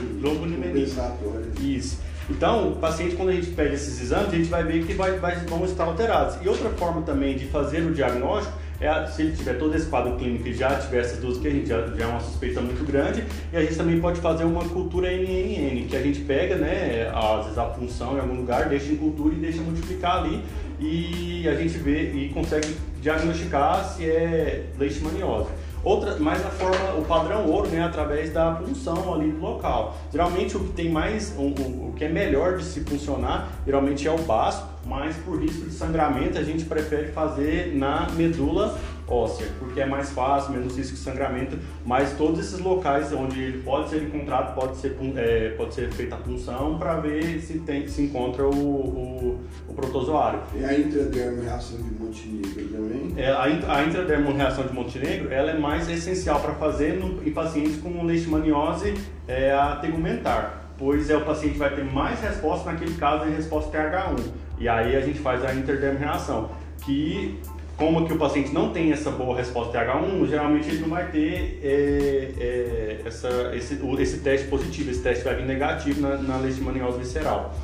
Isso. 1.59 1.99
Então, 2.29 2.69
o 2.69 2.75
paciente, 2.77 3.15
quando 3.15 3.29
a 3.29 3.33
gente 3.33 3.47
pede 3.47 3.75
esses 3.75 4.01
exames, 4.01 4.29
a 4.29 4.37
gente 4.37 4.49
vai 4.49 4.63
ver 4.63 4.85
que 4.85 4.93
vai, 4.93 5.17
vai, 5.19 5.35
vão 5.45 5.65
estar 5.65 5.83
alterados. 5.83 6.37
E 6.41 6.47
outra 6.47 6.69
forma 6.69 7.01
também 7.01 7.35
de 7.37 7.45
fazer 7.47 7.81
o 7.81 7.93
diagnóstico 7.93 8.57
é, 8.81 9.05
se 9.05 9.21
ele 9.21 9.35
tiver 9.35 9.53
todo 9.59 9.75
esse 9.75 9.85
quadro 9.85 10.15
clínico 10.15 10.47
e 10.47 10.53
já 10.53 10.75
tiver 10.75 11.01
essas 11.01 11.19
duas 11.19 11.37
que 11.37 11.47
a 11.47 11.51
gente 11.51 11.67
já, 11.67 11.85
já 11.87 12.03
é 12.03 12.07
uma 12.07 12.19
suspeita 12.19 12.59
muito 12.59 12.83
grande, 12.83 13.23
e 13.53 13.55
a 13.55 13.61
gente 13.61 13.75
também 13.75 14.01
pode 14.01 14.19
fazer 14.19 14.43
uma 14.43 14.67
cultura 14.67 15.11
NNN, 15.11 15.85
que 15.87 15.95
a 15.95 16.01
gente 16.01 16.21
pega, 16.21 16.55
né, 16.55 17.11
às 17.13 17.43
vezes 17.43 17.57
a 17.59 17.65
função 17.69 18.17
em 18.17 18.19
algum 18.19 18.35
lugar, 18.35 18.67
deixa 18.67 18.91
em 18.91 18.95
cultura 18.97 19.35
e 19.35 19.37
deixa 19.37 19.61
multiplicar 19.61 20.17
ali, 20.17 20.43
e 20.79 21.47
a 21.47 21.53
gente 21.53 21.77
vê 21.77 22.11
e 22.11 22.29
consegue 22.29 22.75
diagnosticar 22.99 23.85
se 23.85 24.03
é 24.03 24.65
leishmaniose. 24.79 25.49
Outra, 25.83 26.15
mais 26.17 26.45
a 26.45 26.49
forma, 26.49 26.93
o 26.99 27.05
padrão 27.05 27.47
ouro, 27.47 27.67
né, 27.69 27.83
através 27.83 28.31
da 28.31 28.51
punção 28.51 29.15
ali 29.15 29.31
do 29.31 29.39
local. 29.39 29.97
Geralmente 30.11 30.55
o 30.55 30.59
que 30.59 30.73
tem 30.73 30.89
mais, 30.89 31.33
o, 31.37 31.41
o, 31.41 31.93
que 31.95 32.03
é 32.03 32.09
melhor 32.09 32.57
de 32.57 32.63
se 32.63 32.81
funcionar, 32.81 33.51
geralmente 33.65 34.07
é 34.07 34.11
o 34.11 34.17
baço, 34.19 34.63
mas 34.91 35.15
por 35.15 35.41
risco 35.41 35.69
de 35.69 35.73
sangramento 35.73 36.37
a 36.37 36.43
gente 36.43 36.65
prefere 36.65 37.13
fazer 37.13 37.73
na 37.73 38.09
medula 38.09 38.77
óssea, 39.07 39.47
porque 39.57 39.79
é 39.79 39.85
mais 39.85 40.09
fácil, 40.09 40.51
menos 40.51 40.75
risco 40.75 40.95
de 40.95 40.99
sangramento, 40.99 41.57
mas 41.85 42.11
todos 42.17 42.39
esses 42.41 42.59
locais 42.59 43.13
onde 43.13 43.41
ele 43.41 43.63
pode 43.63 43.89
ser 43.89 44.03
encontrado, 44.03 44.53
pode 44.53 44.75
ser, 44.77 44.97
é, 45.15 45.49
pode 45.51 45.73
ser 45.73 45.89
feita 45.91 46.15
a 46.15 46.17
punção 46.17 46.77
para 46.77 46.95
ver 46.97 47.39
se, 47.39 47.59
tem, 47.59 47.87
se 47.87 48.01
encontra 48.01 48.45
o, 48.45 48.53
o, 48.53 49.39
o 49.69 49.73
protozoário. 49.73 50.41
E 50.53 50.63
a 50.65 50.77
intradermo 50.77 51.41
reação 51.41 51.77
de 51.77 51.89
Montenegro 51.91 52.65
também? 52.69 53.13
É, 53.15 53.31
a, 53.31 53.43
a 53.43 53.85
intradermo 53.85 54.33
reação 54.33 54.65
de 54.65 54.73
Montenegro 54.73 55.31
ela 55.31 55.51
é 55.51 55.57
mais 55.57 55.89
essencial 55.89 56.41
para 56.41 56.53
fazer 56.55 56.99
no, 56.99 57.25
em 57.25 57.31
pacientes 57.31 57.77
com 57.77 58.03
leishmaniose 58.03 58.93
é, 59.25 59.53
a 59.53 59.77
tegumentar, 59.77 60.69
pois 60.77 61.09
é, 61.09 61.15
o 61.15 61.21
paciente 61.21 61.57
vai 61.57 61.73
ter 61.73 61.85
mais 61.85 62.19
resposta 62.19 62.71
naquele 62.71 62.95
caso 62.95 63.25
em 63.25 63.35
resposta 63.35 63.71
TH1. 63.77 64.50
E 64.61 64.69
aí 64.69 64.95
a 64.95 65.01
gente 65.01 65.17
faz 65.17 65.43
a 65.43 65.55
interdermo 65.55 65.97
reação, 65.97 66.51
que 66.85 67.39
como 67.75 68.05
que 68.05 68.13
o 68.13 68.17
paciente 68.17 68.53
não 68.53 68.71
tem 68.71 68.91
essa 68.91 69.09
boa 69.09 69.35
resposta 69.35 69.75
TH1, 69.75 70.27
geralmente 70.27 70.69
ele 70.69 70.81
não 70.81 70.89
vai 70.89 71.09
ter 71.09 71.59
é, 71.63 72.31
é, 72.39 73.01
essa, 73.03 73.51
esse, 73.55 73.81
esse 73.99 74.19
teste 74.19 74.47
positivo, 74.47 74.91
esse 74.91 75.01
teste 75.01 75.23
vai 75.23 75.33
vir 75.33 75.47
negativo 75.47 75.99
na, 75.99 76.15
na 76.17 76.37
leishmaniose 76.37 76.99
visceral. 76.99 77.55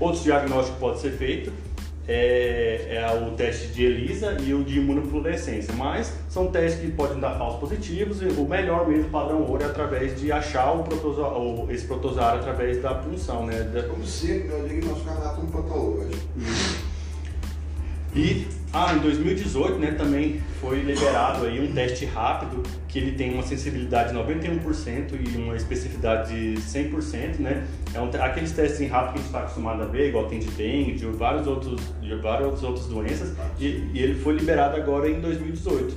Outros 0.00 0.24
diagnósticos 0.24 0.80
podem 0.80 0.98
ser 0.98 1.10
feitos, 1.10 1.52
é, 2.08 3.02
é, 3.02 3.26
o 3.26 3.32
teste 3.32 3.68
de 3.68 3.84
ELISA 3.84 4.36
e 4.40 4.54
o 4.54 4.62
de 4.62 4.78
imunofluorescência, 4.78 5.74
mas 5.74 6.12
são 6.28 6.48
testes 6.48 6.80
que 6.80 6.92
podem 6.92 7.18
dar 7.18 7.36
falsos 7.36 7.60
positivos 7.60 8.22
e 8.22 8.26
o 8.26 8.46
melhor 8.46 8.88
mesmo 8.88 9.10
padrão 9.10 9.42
ouro 9.42 9.62
é 9.62 9.66
através 9.66 10.18
de 10.20 10.30
achar 10.30 10.72
o 10.72 10.84
protozoário, 10.84 11.70
esse 11.70 11.86
protozoário 11.86 12.40
através 12.40 12.80
da 12.80 12.94
punção, 12.94 13.46
né? 13.46 13.60
Da... 13.62 13.82
Como 13.84 14.04
sempre, 14.04 14.50
eu 14.50 14.68
digo 14.68 14.86
nosso 14.86 15.04
caráter 15.04 15.44
patológico. 15.50 16.26
E 18.16 18.46
ah, 18.72 18.94
em 18.94 18.98
2018, 18.98 19.78
né, 19.78 19.92
também 19.92 20.40
foi 20.58 20.80
liberado 20.80 21.44
aí 21.44 21.60
um 21.60 21.72
teste 21.72 22.06
rápido 22.06 22.62
que 22.88 22.98
ele 22.98 23.12
tem 23.12 23.34
uma 23.34 23.42
sensibilidade 23.42 24.12
de 24.12 24.18
91% 24.18 25.12
e 25.20 25.36
uma 25.36 25.54
especificidade 25.54 26.54
de 26.54 26.60
100%, 26.60 27.38
né? 27.38 27.66
É 27.94 28.00
um, 28.00 28.08
aqueles 28.22 28.52
testes 28.52 28.80
em 28.80 28.86
rápido 28.86 29.12
que 29.12 29.18
a 29.18 29.18
gente 29.18 29.26
está 29.26 29.40
acostumado 29.40 29.82
a 29.82 29.86
ver, 29.86 30.08
igual 30.08 30.26
tem 30.26 30.38
de 30.38 30.48
dengue, 30.48 30.92
de 30.92 31.06
vários 31.06 31.46
outros, 31.46 31.80
de 32.00 32.14
várias 32.16 32.62
outras 32.62 32.86
doenças, 32.86 33.34
e, 33.58 33.90
e 33.92 34.02
ele 34.02 34.14
foi 34.14 34.34
liberado 34.34 34.76
agora 34.76 35.08
em 35.10 35.20
2018. 35.20 35.94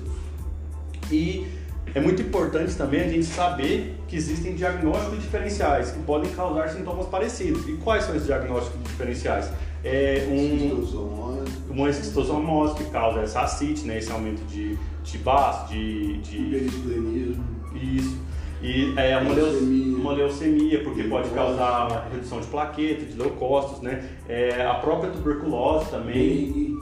E 1.11 1.47
é 1.95 2.01
muito 2.01 2.21
importante 2.21 2.75
também 2.75 3.01
a 3.01 3.07
gente 3.07 3.25
saber 3.25 3.95
que 4.07 4.15
existem 4.15 4.55
diagnósticos 4.55 5.21
diferenciais 5.21 5.91
que 5.91 5.99
podem 5.99 6.29
causar 6.31 6.69
sintomas 6.69 7.07
parecidos. 7.07 7.67
E 7.67 7.73
quais 7.73 8.03
são 8.03 8.13
esses 8.13 8.27
diagnósticos 8.27 8.83
diferenciais? 8.83 9.49
É 9.83 10.27
um, 10.29 10.83
uma 11.69 11.89
esquistossomose 11.89 12.75
que 12.75 12.85
causa 12.89 13.21
essa 13.21 13.41
ascite, 13.41 13.85
né, 13.85 13.99
esse 13.99 14.11
aumento 14.11 14.41
de, 14.47 14.77
de 15.03 15.17
baço, 15.19 15.71
de... 15.71 16.17
de 16.17 16.69
Isso. 17.75 18.29
E 18.61 18.93
é 18.97 19.17
uma 19.17 19.33
leucemia, 19.33 19.97
uma 19.97 20.11
leucemia 20.11 20.83
porque 20.83 21.03
pode 21.03 21.29
causar 21.29 22.09
redução 22.11 22.41
de 22.41 22.47
plaquetas, 22.47 23.07
de 23.07 23.17
leucócitos, 23.17 23.81
né? 23.81 24.09
É, 24.27 24.65
a 24.65 24.75
própria 24.75 25.11
tuberculose 25.11 25.89
também. 25.89 26.77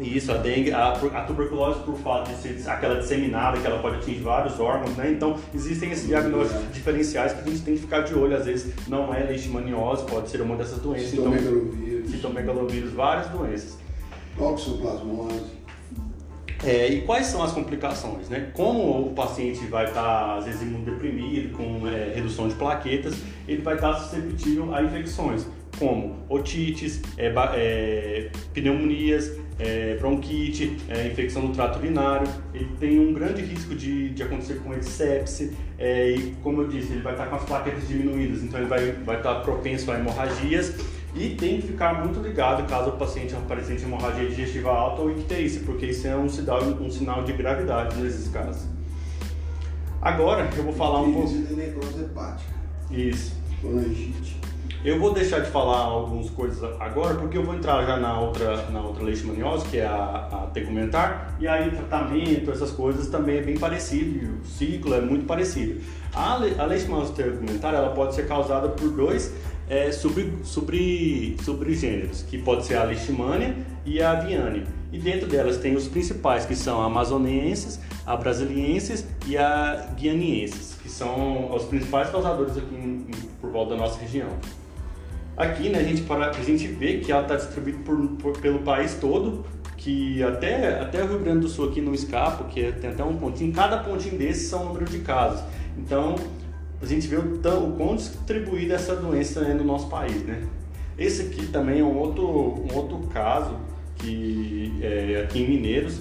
Isso, 0.00 0.32
a 0.32 0.36
dengue, 0.38 0.72
a, 0.72 0.92
a, 0.92 1.22
tuberculose 1.24 1.80
por 1.80 1.96
fato 1.96 2.30
de 2.30 2.36
ser 2.36 2.68
aquela 2.68 2.96
disseminada, 2.96 3.58
que 3.60 3.66
ela 3.66 3.78
pode 3.78 3.96
atingir 3.96 4.20
vários 4.20 4.58
órgãos, 4.58 4.96
né? 4.96 5.12
Então, 5.12 5.36
existem 5.54 5.92
esses 5.92 6.06
diagnósticos 6.08 6.72
diferenciais 6.72 7.34
que 7.34 7.40
a 7.40 7.44
gente 7.44 7.62
tem 7.62 7.74
que 7.74 7.82
ficar 7.82 8.00
de 8.00 8.14
olho. 8.14 8.34
Às 8.34 8.46
vezes, 8.46 8.74
não 8.88 9.14
é 9.14 9.22
leishmaniose, 9.22 10.04
pode 10.06 10.30
ser 10.30 10.40
uma 10.40 10.56
dessas 10.56 10.78
doenças. 10.78 11.10
Citomegalovírus. 11.10 12.08
Então, 12.08 12.10
citomegalovírus, 12.10 12.92
várias 12.92 13.28
doenças. 13.28 13.78
Toxoplasmose. 14.36 15.62
É, 16.64 16.88
e 16.88 17.02
quais 17.02 17.26
são 17.26 17.42
as 17.42 17.50
complicações? 17.50 18.28
Né? 18.28 18.50
Como 18.54 19.08
o 19.08 19.12
paciente 19.14 19.66
vai 19.66 19.86
estar, 19.86 20.38
às 20.38 20.44
vezes, 20.44 20.62
imunodeprimido, 20.62 21.56
com 21.56 21.88
é, 21.88 22.12
redução 22.14 22.46
de 22.48 22.54
plaquetas, 22.54 23.16
ele 23.48 23.62
vai 23.62 23.74
estar 23.74 23.94
suscetível 23.94 24.72
a 24.72 24.80
infecções, 24.80 25.44
como 25.76 26.18
otites, 26.28 27.02
é, 27.18 27.32
é, 27.54 28.30
pneumonias, 28.54 29.32
é, 29.58 29.96
bronquite, 29.96 30.76
é, 30.88 31.08
infecção 31.08 31.46
do 31.46 31.52
trato 31.52 31.80
urinário. 31.80 32.28
Ele 32.54 32.68
tem 32.78 33.00
um 33.00 33.12
grande 33.12 33.42
risco 33.42 33.74
de, 33.74 34.10
de 34.10 34.22
acontecer 34.22 34.60
com 34.62 34.72
ele 34.72 34.84
sepse, 34.84 35.56
é, 35.76 36.10
e 36.10 36.34
como 36.44 36.62
eu 36.62 36.68
disse, 36.68 36.92
ele 36.92 37.02
vai 37.02 37.14
estar 37.14 37.26
com 37.26 37.34
as 37.34 37.44
plaquetas 37.44 37.88
diminuídas, 37.88 38.44
então 38.44 38.60
ele 38.60 38.68
vai, 38.68 38.92
vai 38.92 39.16
estar 39.16 39.34
propenso 39.40 39.90
a 39.90 39.98
hemorragias 39.98 40.76
e 41.14 41.34
tem 41.34 41.60
que 41.60 41.68
ficar 41.68 42.02
muito 42.04 42.20
ligado 42.20 42.66
caso 42.68 42.90
o 42.90 42.92
paciente 42.92 43.34
apresente 43.34 43.84
hemorragia 43.84 44.28
digestiva 44.28 44.70
alta 44.70 45.02
ou 45.02 45.10
icterícia, 45.10 45.62
porque 45.64 45.86
isso 45.86 46.06
é 46.06 46.16
um 46.16 46.28
sinal, 46.28 46.62
um 46.62 46.90
sinal 46.90 47.22
de 47.22 47.32
gravidade 47.32 47.96
nesses 48.00 48.28
casos. 48.28 48.66
Agora 50.00 50.48
eu 50.56 50.64
vou 50.64 50.72
falar 50.72 51.02
um 51.02 51.12
pouco. 51.12 51.32
necrose 51.54 52.00
hepática. 52.00 52.52
Isso. 52.90 53.34
Colangite. 53.60 54.40
Eu 54.84 54.98
vou 54.98 55.12
deixar 55.14 55.38
de 55.38 55.48
falar 55.48 55.78
algumas 55.78 56.28
coisas 56.30 56.60
agora, 56.80 57.14
porque 57.14 57.38
eu 57.38 57.44
vou 57.44 57.54
entrar 57.54 57.84
já 57.86 57.98
na 57.98 58.18
outra, 58.18 58.68
na 58.70 58.80
outra 58.80 59.04
leishmaniose, 59.04 59.64
que 59.68 59.78
é 59.78 59.86
a, 59.86 60.28
a 60.32 60.50
tegumentar, 60.52 61.36
e 61.38 61.46
aí 61.46 61.68
o 61.68 61.70
tratamento, 61.70 62.50
essas 62.50 62.72
coisas 62.72 63.06
também 63.06 63.38
é 63.38 63.42
bem 63.42 63.56
parecido, 63.56 64.40
o 64.42 64.44
ciclo 64.44 64.92
é 64.94 65.00
muito 65.00 65.24
parecido. 65.24 65.80
A, 66.12 66.32
a 66.32 66.66
leishmaniose 66.66 67.12
tegumentar, 67.12 67.72
ela 67.72 67.90
pode 67.90 68.16
ser 68.16 68.26
causada 68.26 68.70
por 68.70 68.90
dois 68.90 69.32
é, 69.72 69.90
sobre, 69.90 70.30
sobre, 70.44 71.34
sobre 71.42 71.74
gêneros, 71.74 72.22
que 72.28 72.36
pode 72.36 72.66
ser 72.66 72.74
a 72.74 72.84
Leishmania 72.84 73.56
e 73.86 74.02
a 74.02 74.10
Aviane. 74.10 74.66
E 74.92 74.98
dentro 74.98 75.26
delas 75.26 75.56
tem 75.56 75.74
os 75.74 75.88
principais, 75.88 76.44
que 76.44 76.54
são 76.54 76.82
a 76.82 76.84
amazonenses, 76.84 77.80
a 78.04 78.14
brasilienses 78.14 79.06
e 79.26 79.38
a 79.38 79.88
guianienses, 79.96 80.76
que 80.82 80.90
são 80.90 81.54
os 81.54 81.64
principais 81.64 82.10
causadores 82.10 82.58
aqui 82.58 82.74
em, 82.74 83.06
por 83.40 83.50
volta 83.50 83.70
da 83.70 83.80
nossa 83.80 83.98
região. 83.98 84.28
Aqui, 85.38 85.70
né, 85.70 85.78
a 85.78 85.82
gente, 85.82 86.02
para, 86.02 86.28
a 86.28 86.42
gente 86.42 86.66
vê 86.66 86.98
que 86.98 87.10
ela 87.10 87.22
está 87.22 87.36
distribuída 87.36 87.78
por, 87.82 87.96
por, 88.18 88.38
pelo 88.40 88.58
país 88.58 88.98
todo, 89.00 89.42
que 89.78 90.22
até, 90.22 90.82
até 90.82 91.02
o 91.02 91.06
Rio 91.06 91.20
Grande 91.20 91.40
do 91.40 91.48
Sul 91.48 91.70
aqui 91.70 91.80
não 91.80 91.94
escapa, 91.94 92.44
que 92.44 92.70
tem 92.72 92.90
até 92.90 93.02
um 93.02 93.16
pontinho, 93.16 93.50
cada 93.54 93.78
pontinho 93.78 94.18
desses 94.18 94.50
são 94.50 94.64
um 94.64 94.66
número 94.66 94.84
de 94.84 94.98
casos. 94.98 95.42
Então, 95.78 96.16
a 96.82 96.86
gente 96.86 97.06
vê 97.06 97.16
o, 97.16 97.38
tão, 97.38 97.70
o 97.70 97.76
quão 97.76 97.94
distribuída 97.94 98.74
essa 98.74 98.96
doença 98.96 99.40
é 99.40 99.54
no 99.54 99.64
nosso 99.64 99.88
país, 99.88 100.22
né? 100.24 100.42
Esse 100.98 101.22
aqui 101.22 101.46
também 101.46 101.80
é 101.80 101.84
um 101.84 101.96
outro, 101.96 102.24
um 102.24 102.74
outro 102.74 102.98
caso 103.08 103.56
que 103.96 104.78
é 104.82 105.22
aqui 105.22 105.40
em 105.40 105.48
Mineiros, 105.48 106.00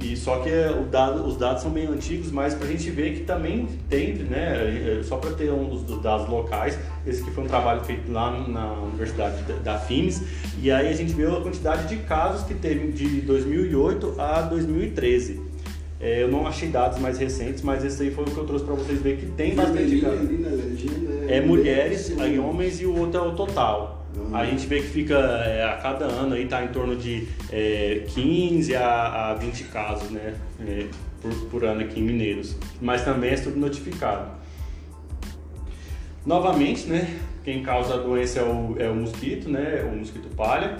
e 0.00 0.16
só 0.16 0.40
que 0.40 0.48
é, 0.48 0.72
dado, 0.90 1.24
os 1.26 1.36
dados 1.36 1.62
são 1.62 1.70
bem 1.70 1.86
antigos, 1.86 2.30
mas 2.30 2.54
para 2.54 2.66
a 2.66 2.70
gente 2.70 2.90
ver 2.90 3.14
que 3.14 3.20
também 3.20 3.68
tem, 3.88 4.14
né, 4.14 4.98
é, 4.98 5.02
só 5.04 5.16
para 5.16 5.30
ter 5.32 5.52
um 5.52 5.68
dos 5.68 6.02
dados 6.02 6.28
locais, 6.28 6.78
esse 7.06 7.22
que 7.22 7.30
foi 7.30 7.44
um 7.44 7.46
trabalho 7.46 7.84
feito 7.84 8.10
lá 8.10 8.30
na 8.48 8.72
Universidade 8.72 9.42
da, 9.62 9.78
FIMS, 9.78 10.22
e 10.60 10.70
aí 10.70 10.88
a 10.88 10.92
gente 10.92 11.12
vê 11.12 11.26
a 11.26 11.40
quantidade 11.40 11.88
de 11.88 12.02
casos 12.02 12.44
que 12.46 12.54
teve 12.54 12.90
de 12.90 13.20
2008 13.20 14.20
a 14.20 14.42
2013. 14.42 15.51
É, 16.02 16.20
eu 16.20 16.28
não 16.28 16.48
achei 16.48 16.68
dados 16.68 16.98
mais 16.98 17.16
recentes, 17.16 17.62
mas 17.62 17.84
esse 17.84 18.02
aí 18.02 18.10
foi 18.10 18.24
o 18.24 18.26
que 18.26 18.36
eu 18.36 18.44
trouxe 18.44 18.64
para 18.64 18.74
vocês 18.74 19.00
verem 19.00 19.20
que 19.20 19.26
tem 19.26 19.54
bastante 19.54 20.00
casos. 20.00 20.28
É 21.28 21.40
mulheres, 21.40 22.18
aí 22.18 22.40
homens 22.40 22.80
e 22.80 22.86
o 22.86 22.98
outro 22.98 23.20
é 23.20 23.22
o 23.22 23.36
total. 23.36 24.04
Uhum. 24.16 24.34
A 24.36 24.44
gente 24.44 24.66
vê 24.66 24.80
que 24.80 24.88
fica 24.88 25.14
é, 25.14 25.64
a 25.64 25.76
cada 25.76 26.06
ano 26.06 26.34
aí 26.34 26.46
tá 26.46 26.64
em 26.64 26.68
torno 26.68 26.96
de 26.96 27.28
é, 27.50 28.02
15 28.08 28.74
a, 28.74 29.30
a 29.30 29.34
20 29.34 29.64
casos, 29.64 30.10
né? 30.10 30.34
É, 30.66 30.86
por, 31.20 31.32
por 31.46 31.64
ano 31.64 31.82
aqui 31.82 32.00
em 32.00 32.02
Mineiros. 32.02 32.56
Mas 32.80 33.04
também 33.04 33.30
é 33.30 33.36
subnotificado. 33.36 34.32
Novamente, 36.26 36.88
né? 36.88 37.16
Quem 37.44 37.62
causa 37.62 37.94
a 37.94 37.98
doença 37.98 38.40
é 38.40 38.42
o, 38.42 38.76
é 38.76 38.88
o 38.88 38.94
mosquito, 38.94 39.48
né? 39.48 39.88
O 39.90 39.96
mosquito 39.96 40.28
palha. 40.36 40.78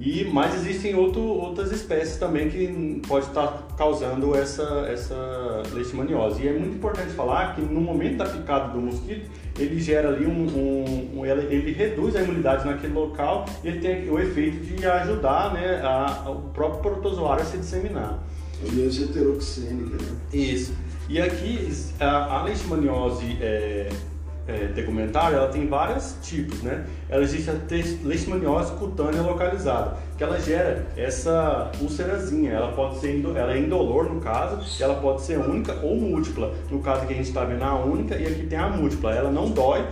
E, 0.00 0.24
mas 0.24 0.54
existem 0.54 0.94
outro, 0.94 1.20
outras 1.20 1.70
espécies 1.70 2.16
também 2.16 2.48
que 2.48 3.02
pode 3.06 3.26
estar 3.26 3.68
causando 3.76 4.34
essa, 4.34 4.86
essa 4.90 5.62
leishmaniose. 5.74 6.42
E 6.42 6.48
é 6.48 6.52
muito 6.52 6.76
importante 6.76 7.12
falar 7.12 7.54
que 7.54 7.60
no 7.60 7.82
momento 7.82 8.16
da 8.16 8.24
picada 8.24 8.72
do 8.72 8.80
mosquito, 8.80 9.30
ele 9.58 9.78
gera 9.78 10.08
ali 10.08 10.24
um, 10.24 10.46
um, 10.56 11.20
um 11.20 11.26
ele, 11.26 11.54
ele, 11.54 11.72
reduz 11.72 12.16
a 12.16 12.22
imunidade 12.22 12.64
naquele 12.64 12.94
local 12.94 13.44
e 13.62 13.68
ele 13.68 13.80
tem 13.80 14.08
o 14.08 14.18
efeito 14.18 14.64
de 14.64 14.86
ajudar 14.86 15.52
né, 15.52 15.82
a, 15.84 16.30
o 16.30 16.48
próprio 16.48 16.80
protozoário 16.80 17.42
a 17.42 17.46
se 17.46 17.58
disseminar. 17.58 18.18
Doença 18.72 19.04
heteroxênica, 19.04 20.02
né? 20.02 20.16
Isso. 20.32 20.74
E 21.10 21.20
aqui, 21.20 21.70
a, 21.98 22.38
a 22.38 22.42
leishmaniose 22.44 23.36
é, 23.40 23.90
é, 24.50 24.72
tegumentar, 24.74 25.32
ela 25.32 25.48
tem 25.48 25.66
vários 25.66 26.16
tipos, 26.22 26.62
né? 26.62 26.84
Ela 27.08 27.22
existe 27.22 27.50
a 27.50 27.54
leishmaniose 28.04 28.72
cutânea 28.72 29.22
localizada, 29.22 29.96
que 30.16 30.24
ela 30.24 30.38
gera 30.40 30.86
essa 30.96 31.70
úlcerazinha. 31.80 32.52
Ela 32.52 32.72
pode 32.72 32.98
ser 32.98 33.20
ela 33.34 33.52
é 33.52 33.58
indolor 33.58 34.12
no 34.12 34.20
caso, 34.20 34.82
ela 34.82 34.94
pode 34.94 35.22
ser 35.22 35.38
única 35.38 35.74
ou 35.82 35.96
múltipla. 35.96 36.54
No 36.70 36.80
caso 36.80 37.06
que 37.06 37.12
a 37.12 37.16
gente 37.16 37.28
está 37.28 37.44
vendo 37.44 37.62
a 37.62 37.74
única 37.76 38.16
e 38.16 38.26
aqui 38.26 38.46
tem 38.46 38.58
a 38.58 38.68
múltipla. 38.68 39.14
Ela 39.14 39.30
não 39.30 39.50
dói 39.50 39.86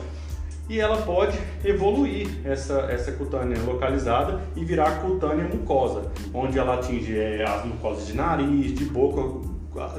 e 0.69 0.79
ela 0.79 0.99
pode 0.99 1.39
evoluir 1.65 2.29
essa, 2.45 2.81
essa 2.91 3.13
cutânea 3.13 3.59
localizada 3.65 4.41
e 4.55 4.65
virar 4.65 5.01
cutânea 5.01 5.47
mucosa, 5.47 6.13
onde 6.35 6.59
ela 6.59 6.75
atinge 6.75 7.19
é, 7.19 7.43
as 7.43 7.65
mucosas 7.65 8.07
de 8.07 8.15
nariz, 8.15 8.75
de 8.75 8.85
boca, 8.85 9.48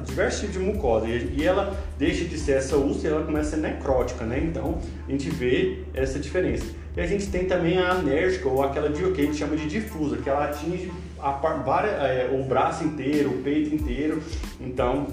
diversos 0.06 0.42
tipos 0.42 0.56
de 0.56 0.60
mucosa 0.60 1.08
e 1.08 1.46
ela 1.46 1.78
deixa 1.98 2.26
de 2.26 2.38
ser 2.38 2.54
essa 2.54 2.78
úlcera 2.78 3.14
e 3.14 3.18
ela 3.18 3.26
começa 3.26 3.50
a 3.50 3.52
ser 3.52 3.58
necrótica, 3.58 4.26
né? 4.26 4.40
Então 4.40 4.80
a 5.08 5.12
gente 5.12 5.30
vê 5.30 5.84
essa 5.94 6.20
diferença. 6.20 6.66
E 6.96 7.02
a 7.02 7.06
gente 7.06 7.28
tem 7.28 7.46
também 7.46 7.78
a 7.78 7.92
anérgica 7.92 8.50
ou 8.50 8.64
aquela 8.64 8.90
de, 8.90 9.02
que 9.12 9.22
a 9.22 9.24
gente 9.24 9.38
chama 9.38 9.56
de 9.56 9.68
difusa, 9.68 10.18
que 10.18 10.30
ela 10.30 10.46
atinge 10.46 10.92
a, 11.20 11.40
é, 12.04 12.30
o 12.32 12.44
braço 12.44 12.84
inteiro, 12.84 13.30
o 13.32 13.44
peito 13.44 13.74
inteiro. 13.74 14.22
Então 14.60 15.08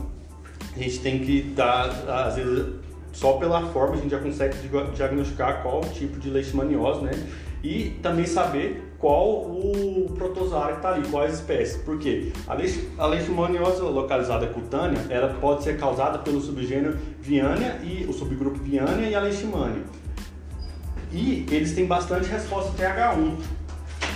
a 0.74 0.78
gente 0.78 1.00
tem 1.00 1.18
que 1.20 1.42
dar, 1.42 1.88
às 2.26 2.36
vezes, 2.36 2.66
só 3.12 3.34
pela 3.34 3.66
forma 3.72 3.94
a 3.94 3.98
gente 3.98 4.10
já 4.10 4.18
consegue 4.18 4.56
diagnosticar 4.94 5.62
qual 5.62 5.80
tipo 5.82 6.18
de 6.18 6.30
leishmaniose, 6.30 7.02
né? 7.02 7.12
E 7.62 7.96
também 8.02 8.26
saber 8.26 8.85
qual 9.06 9.42
o 9.42 10.12
protozoário 10.18 10.72
que 10.72 10.78
está 10.78 10.94
ali, 10.94 11.08
quais 11.08 11.34
espécies. 11.34 11.76
Por 11.76 11.96
quê? 11.96 12.32
A 12.98 13.06
leishmaniose 13.06 13.80
localizada 13.80 14.48
cutânea, 14.48 15.00
ela 15.08 15.32
pode 15.34 15.62
ser 15.62 15.78
causada 15.78 16.18
pelo 16.18 16.40
subgênero 16.40 16.98
Viania 17.20 17.78
e 17.84 18.04
o 18.08 18.12
subgrupo 18.12 18.58
Viania 18.58 19.08
e 19.08 19.14
a 19.14 19.20
leishmania. 19.20 19.84
E 21.12 21.46
eles 21.52 21.72
têm 21.72 21.86
bastante 21.86 22.28
resposta 22.28 22.72
TH1, 22.72 23.36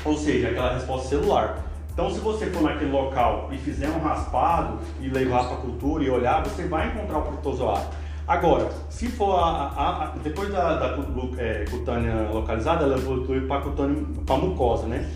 ou 0.04 0.16
seja, 0.16 0.48
aquela 0.48 0.74
resposta 0.74 1.08
celular. 1.10 1.64
Então, 1.92 2.10
se 2.10 2.18
você 2.18 2.46
for 2.46 2.62
naquele 2.62 2.90
local 2.90 3.48
e 3.52 3.58
fizer 3.58 3.88
um 3.90 4.00
raspado 4.00 4.80
e 5.00 5.08
levar 5.08 5.44
para 5.44 5.58
a 5.58 5.60
cultura 5.60 6.02
e 6.02 6.10
olhar, 6.10 6.42
você 6.42 6.66
vai 6.66 6.88
encontrar 6.88 7.18
o 7.18 7.22
protozoário. 7.22 7.86
Agora, 8.30 8.70
se 8.88 9.08
for 9.08 9.34
a, 9.40 9.72
a, 9.76 10.04
a 10.04 10.06
depois 10.22 10.52
da, 10.52 10.76
da 10.76 10.96
é, 11.36 11.64
cutânea 11.68 12.30
localizada, 12.30 12.84
ela 12.84 12.96
evolui 12.96 13.40
para 13.40 13.60
para 14.24 14.36
mucosa, 14.36 14.86
né? 14.86 15.10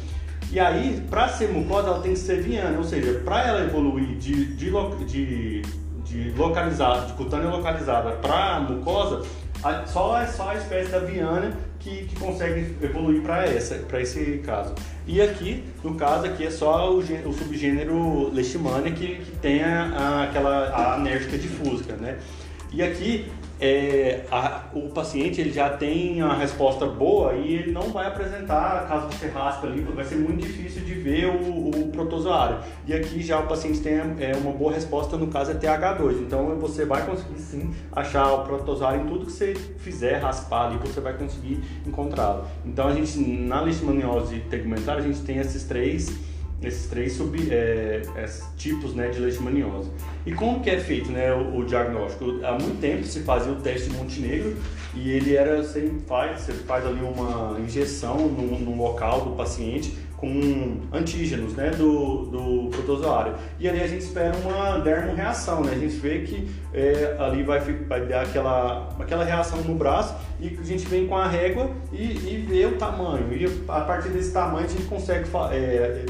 E 0.51 0.59
aí, 0.59 1.01
para 1.09 1.29
ser 1.29 1.51
mucosa, 1.51 1.91
ela 1.91 2.01
tem 2.01 2.15
que 2.15 2.19
ser 2.19 2.43
viana, 2.43 2.77
ou 2.77 2.83
seja, 2.83 3.21
para 3.25 3.47
ela 3.47 3.61
evoluir 3.61 4.17
de, 4.17 4.57
de, 4.57 4.69
de, 5.07 5.63
de 6.05 6.31
localizada, 6.37 7.07
de 7.07 7.13
cutânea 7.13 7.51
localizada 7.51 8.17
para 8.17 8.59
mucosa, 8.59 9.23
só 9.87 10.19
é 10.19 10.27
só 10.27 10.51
a 10.51 10.57
espécie 10.57 10.91
da 10.91 10.99
viana 10.99 11.57
que, 11.79 12.07
que 12.07 12.17
consegue 12.19 12.75
evoluir 12.83 13.23
para 13.23 13.47
essa, 13.47 13.77
para 13.77 14.01
esse 14.01 14.43
caso. 14.45 14.75
E 15.07 15.23
aqui, 15.23 15.63
no 15.85 15.95
caso 15.95 16.27
aqui 16.27 16.47
é 16.47 16.51
só 16.51 16.93
o, 16.93 16.99
o 16.99 17.33
subgênero 17.33 18.33
leishmania 18.33 18.91
que, 18.91 19.19
que 19.19 19.37
tem 19.37 19.63
a, 19.63 19.85
a, 19.85 20.25
aquela 20.25 20.69
a 20.71 20.95
anérgica 20.95 21.39
difusa, 21.39 21.95
né? 21.95 22.19
E 22.75 22.83
aqui 22.83 23.27
é, 23.61 24.25
a, 24.33 24.65
o 24.75 24.89
paciente 24.89 25.41
ele 25.41 25.53
já 25.53 25.71
tem 25.71 26.21
a 26.21 26.35
resposta 26.35 26.87
boa 26.87 27.35
e 27.35 27.55
ele 27.55 27.71
não 27.71 27.91
vai 27.91 28.09
apresentar, 28.09 28.89
caso 28.89 29.07
você 29.07 29.29
raspa 29.29 29.69
ali, 29.69 29.81
vai 29.83 30.05
ser 30.05 30.17
muito 30.17 30.45
difícil 30.45 30.83
de 30.83 30.93
ver 30.95 31.27
o, 31.27 31.69
o 31.69 31.89
protozoário. 31.93 32.59
E 32.85 32.93
aqui 32.93 33.23
já 33.23 33.39
o 33.39 33.47
paciente 33.47 33.79
tem 33.79 33.95
é, 33.95 34.33
uma 34.37 34.51
boa 34.51 34.73
resposta, 34.73 35.17
no 35.17 35.29
caso 35.29 35.53
é 35.53 35.55
TH2. 35.55 36.23
Então 36.23 36.59
você 36.59 36.85
vai 36.85 37.07
conseguir 37.07 37.39
sim 37.39 37.73
achar 37.93 38.33
o 38.33 38.43
protozoário 38.43 39.03
em 39.03 39.07
tudo 39.07 39.27
que 39.27 39.33
você 39.33 39.55
fizer, 39.55 40.19
raspar 40.19 40.67
ali, 40.67 40.79
você 40.79 41.01
vai 41.01 41.17
conseguir 41.17 41.63
encontrá-lo. 41.87 42.47
Então 42.67 42.89
a 42.89 42.93
gente, 42.93 43.17
na 43.21 43.61
leishmaniose 43.61 44.41
tegumentar, 44.51 44.97
a 44.97 45.01
gente 45.01 45.21
tem 45.21 45.39
esses 45.39 45.63
três 45.63 46.34
esses 46.67 46.87
três 46.87 47.13
sub, 47.15 47.37
é, 47.51 48.03
é, 48.17 48.27
tipos 48.57 48.95
né, 48.95 49.09
de 49.09 49.21
leishmaniose. 49.21 49.91
E 50.27 50.33
como 50.33 50.61
que 50.61 50.71
é 50.71 50.79
feito 50.79 51.11
né, 51.11 51.33
o, 51.33 51.59
o, 51.59 51.65
diagnóstico? 51.65 52.41
Há 52.45 52.53
muito 52.53 52.81
tempo 52.81 53.05
se 53.05 53.21
fazia 53.21 53.53
o 53.53 53.57
teste 53.57 53.91
de 53.91 53.97
Montenegro 53.97 54.57
e 54.95 55.11
ele 55.11 55.37
era, 55.37 55.63
você 55.63 55.91
faz, 56.07 56.43
você 56.43 56.53
faz 56.53 56.87
ali 56.87 57.01
uma 57.01 57.59
injeção 57.61 58.17
no, 58.17 58.59
no 58.59 58.77
local 58.77 59.23
do 59.23 59.31
paciente 59.33 59.97
com 60.25 60.81
antígenos 60.93 61.55
né, 61.55 61.71
do, 61.71 62.27
do 62.27 62.71
protozoário. 62.71 63.35
E 63.59 63.69
ali 63.69 63.81
a 63.81 63.87
gente 63.87 64.03
espera 64.03 64.35
uma 64.39 64.79
dermoreação, 64.79 65.63
né? 65.63 65.73
A 65.73 65.79
gente 65.79 65.97
vê 65.97 66.21
que 66.21 66.49
é, 66.73 67.17
ali 67.19 67.43
vai, 67.43 67.61
vai 67.61 68.07
dar 68.07 68.23
aquela, 68.23 68.89
aquela 68.99 69.25
reação 69.25 69.61
no 69.63 69.75
braço 69.75 70.15
e 70.41 70.59
a 70.59 70.65
gente 70.65 70.87
vem 70.87 71.07
com 71.07 71.17
a 71.17 71.29
régua 71.29 71.71
e, 71.93 72.05
e 72.05 72.47
vê 72.49 72.65
o 72.67 72.77
tamanho. 72.77 73.33
E 73.33 73.45
a 73.69 73.81
partir 73.83 74.09
desse 74.09 74.33
tamanho 74.33 74.65
a 74.67 74.69
gente 74.69 74.85
consegue 74.85 75.29
é, 75.53 76.07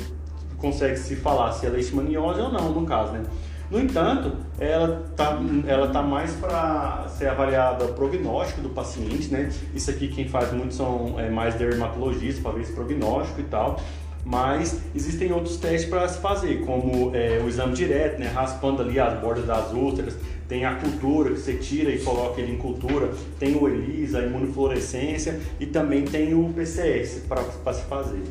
consegue 0.64 0.96
se 0.96 1.14
falar 1.16 1.53
se 1.53 1.66
é 1.66 1.68
leishmaniose 1.68 2.40
ou 2.40 2.50
não, 2.50 2.70
no 2.72 2.87
caso, 2.87 3.12
né? 3.12 3.22
No 3.70 3.81
entanto, 3.81 4.33
ela 4.59 5.05
tá, 5.16 5.38
ela 5.66 5.88
tá 5.88 6.03
mais 6.03 6.33
para 6.33 7.07
ser 7.09 7.29
avaliada 7.29 7.87
prognóstico 7.88 8.61
do 8.61 8.70
paciente, 8.70 9.29
né? 9.29 9.50
Isso 9.74 9.90
aqui 9.90 10.09
quem 10.09 10.29
faz 10.29 10.53
muito 10.53 10.74
são 10.74 11.18
é, 11.18 11.29
mais 11.29 11.55
dermatologistas 11.55 12.42
para 12.42 12.53
ver 12.53 12.62
esse 12.62 12.72
prognóstico 12.72 13.40
e 13.40 13.44
tal. 13.44 13.81
Mas 14.24 14.81
existem 14.94 15.33
outros 15.33 15.59
testes 15.59 15.88
para 15.88 16.09
se 16.09 16.18
fazer, 16.18 16.64
como 16.64 17.14
é, 17.14 17.42
o 17.44 17.48
exame 17.48 17.74
direto, 17.74 18.18
né? 18.18 18.29
Raspando 18.29 18.81
ali 18.81 18.98
as 18.98 19.18
bordas 19.20 19.46
das 19.46 19.70
úlceras, 19.72 20.16
tem 20.48 20.64
a 20.64 20.74
cultura 20.77 21.31
que 21.31 21.40
você 21.40 21.55
tira 21.55 21.90
e 21.90 21.98
coloca 21.98 22.40
ele 22.40 22.53
em 22.53 22.59
cultura, 22.59 23.11
tem 23.38 23.55
o 23.57 23.68
ELISA, 23.68 24.20
a 24.20 24.22
imunofluorescência 24.22 25.40
e 25.59 25.66
também 25.66 26.05
tem 26.05 26.35
o 26.35 26.50
PCS 26.55 27.24
para 27.29 27.72
se 27.72 27.83
fazer. 27.83 28.22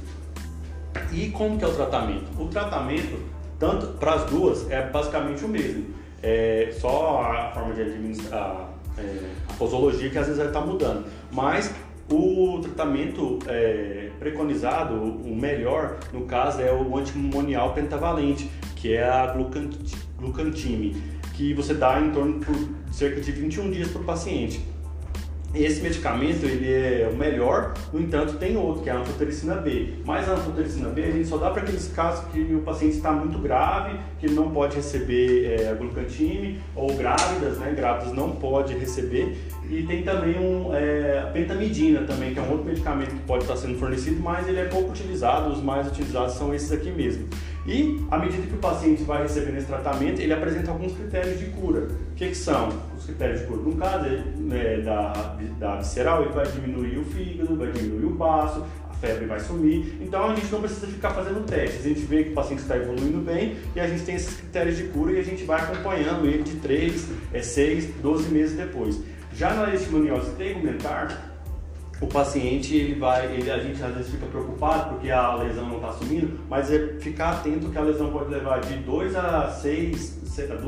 E 1.11 1.29
como 1.29 1.57
que 1.57 1.65
é 1.65 1.67
o 1.67 1.73
tratamento? 1.73 2.25
O 2.41 2.47
tratamento, 2.47 3.19
tanto 3.59 3.87
para 3.97 4.13
as 4.13 4.25
duas, 4.25 4.69
é 4.69 4.81
basicamente 4.89 5.43
o 5.45 5.47
mesmo. 5.47 5.85
É 6.21 6.73
só 6.79 7.21
a 7.21 7.51
forma 7.51 7.73
de 7.73 7.81
administrar, 7.81 8.69
é, 8.97 9.29
a 9.49 9.53
posologia 9.53 10.09
que 10.09 10.17
às 10.17 10.27
vezes 10.27 10.43
estar 10.43 10.61
mudando. 10.61 11.05
Mas 11.31 11.73
o 12.09 12.59
tratamento 12.61 13.39
é, 13.47 14.09
preconizado, 14.19 14.93
o 14.93 15.35
melhor, 15.35 15.97
no 16.11 16.25
caso, 16.25 16.61
é 16.61 16.71
o 16.71 16.97
antimonial 16.97 17.73
pentavalente, 17.73 18.49
que 18.75 18.93
é 18.93 19.03
a 19.03 19.33
glucantime, 20.17 20.95
que 21.33 21.53
você 21.53 21.73
dá 21.73 21.99
em 21.99 22.11
torno 22.11 22.39
de 22.39 22.95
cerca 22.95 23.21
de 23.21 23.31
21 23.31 23.71
dias 23.71 23.87
para 23.89 24.01
o 24.01 24.03
paciente. 24.03 24.72
Esse 25.55 25.81
medicamento 25.81 26.45
ele 26.45 26.71
é 26.71 27.07
o 27.11 27.15
melhor, 27.15 27.75
no 27.93 28.01
entanto 28.01 28.37
tem 28.37 28.57
outro 28.57 28.81
que 28.81 28.89
é 28.89 28.93
a 28.93 28.97
anfotericina 28.97 29.53
B. 29.55 29.93
Mas 30.03 30.27
a 30.27 30.33
anfotericina 30.33 30.89
B 30.89 31.03
a 31.03 31.11
gente 31.11 31.27
só 31.27 31.37
dá 31.37 31.51
para 31.51 31.61
aqueles 31.61 31.89
casos 31.89 32.25
que 32.31 32.39
o 32.55 32.61
paciente 32.61 32.95
está 32.95 33.11
muito 33.11 33.37
grave, 33.37 33.99
que 34.19 34.25
ele 34.25 34.33
não 34.33 34.49
pode 34.49 34.75
receber 34.75 35.45
é, 35.45 35.69
a 35.69 35.75
glucantime, 35.75 36.59
ou 36.75 36.95
grávidas, 36.95 37.59
né? 37.59 37.71
Grávidas 37.75 38.13
não 38.13 38.31
pode 38.31 38.73
receber. 38.73 39.37
E 39.69 39.83
tem 39.83 40.01
também 40.01 40.39
um, 40.39 40.73
é, 40.73 41.19
a 41.19 41.27
pentamidina 41.27 42.01
também, 42.01 42.33
que 42.33 42.39
é 42.39 42.41
um 42.41 42.49
outro 42.49 42.65
medicamento 42.65 43.11
que 43.11 43.21
pode 43.21 43.43
estar 43.43 43.55
sendo 43.55 43.77
fornecido, 43.77 44.19
mas 44.21 44.47
ele 44.47 44.59
é 44.59 44.65
pouco 44.65 44.89
utilizado, 44.89 45.51
os 45.51 45.61
mais 45.61 45.87
utilizados 45.87 46.33
são 46.33 46.53
esses 46.53 46.71
aqui 46.71 46.89
mesmo. 46.89 47.27
E 47.65 48.05
à 48.11 48.17
medida 48.17 48.45
que 48.45 48.53
o 48.53 48.57
paciente 48.57 49.03
vai 49.03 49.23
recebendo 49.23 49.57
esse 49.57 49.67
tratamento, 49.67 50.19
ele 50.19 50.33
apresenta 50.33 50.71
alguns 50.71 50.91
critérios 50.93 51.39
de 51.39 51.45
cura. 51.47 51.87
O 52.11 52.15
que, 52.15 52.27
que 52.27 52.35
são 52.35 52.69
os 52.97 53.05
critérios 53.05 53.41
de 53.41 53.47
cura? 53.47 53.61
No 53.61 53.75
caso 53.75 54.09
né, 54.37 54.81
da, 54.81 55.37
da 55.57 55.75
visceral, 55.77 56.23
ele 56.23 56.33
vai 56.33 56.45
diminuir 56.45 56.97
o 56.97 57.05
fígado, 57.05 57.55
vai 57.55 57.71
diminuir 57.71 58.05
o 58.05 58.15
baço, 58.15 58.65
a 58.89 58.93
febre 58.95 59.25
vai 59.25 59.39
sumir. 59.39 59.97
Então 60.01 60.29
a 60.29 60.35
gente 60.35 60.51
não 60.51 60.59
precisa 60.59 60.87
ficar 60.87 61.11
fazendo 61.11 61.45
testes. 61.45 61.85
A 61.85 61.89
gente 61.89 62.01
vê 62.01 62.25
que 62.25 62.31
o 62.31 62.33
paciente 62.33 62.61
está 62.61 62.75
evoluindo 62.75 63.19
bem 63.19 63.55
e 63.73 63.79
a 63.79 63.87
gente 63.87 64.03
tem 64.03 64.15
esses 64.15 64.35
critérios 64.35 64.75
de 64.75 64.83
cura 64.85 65.13
e 65.13 65.19
a 65.19 65.23
gente 65.23 65.45
vai 65.45 65.61
acompanhando 65.61 66.25
ele 66.25 66.43
de 66.43 66.57
3, 66.57 67.07
6, 67.41 67.85
12 68.01 68.29
meses 68.29 68.57
depois. 68.57 69.01
Já 69.33 69.53
na 69.53 69.63
leishmaniose 69.63 70.31
tegumentar, 70.31 71.32
o 72.01 72.07
paciente 72.07 72.75
ele 72.75 72.99
vai, 72.99 73.33
ele, 73.33 73.49
a 73.49 73.59
gente 73.59 73.81
às 73.81 73.93
vezes 73.95 74.11
fica 74.11 74.25
preocupado 74.25 74.89
porque 74.89 75.09
a 75.09 75.35
lesão 75.35 75.67
não 75.67 75.77
está 75.77 75.91
sumindo, 75.93 76.39
mas 76.49 76.71
é 76.71 76.95
ficar 76.99 77.31
atento 77.31 77.69
que 77.69 77.77
a 77.77 77.81
lesão 77.81 78.11
pode 78.11 78.29
levar 78.29 78.59
de 78.59 78.75
2 78.77 79.15
a 79.15 79.49
6 79.49 80.23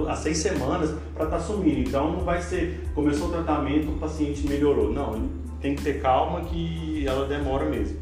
a 0.08 0.16
seis 0.16 0.38
semanas 0.38 0.94
para 1.16 1.26
estar 1.26 1.38
tá 1.38 1.44
sumindo. 1.44 1.80
Então 1.80 2.12
não 2.12 2.20
vai 2.20 2.42
ser, 2.42 2.88
começou 2.94 3.30
o 3.30 3.32
tratamento, 3.32 3.90
o 3.90 3.98
paciente 3.98 4.48
melhorou. 4.48 4.94
Não, 4.94 5.28
tem 5.60 5.76
que 5.76 5.84
ter 5.84 6.02
calma 6.02 6.42
que 6.42 7.06
ela 7.08 7.28
demora 7.28 7.66
mesmo. 7.66 7.98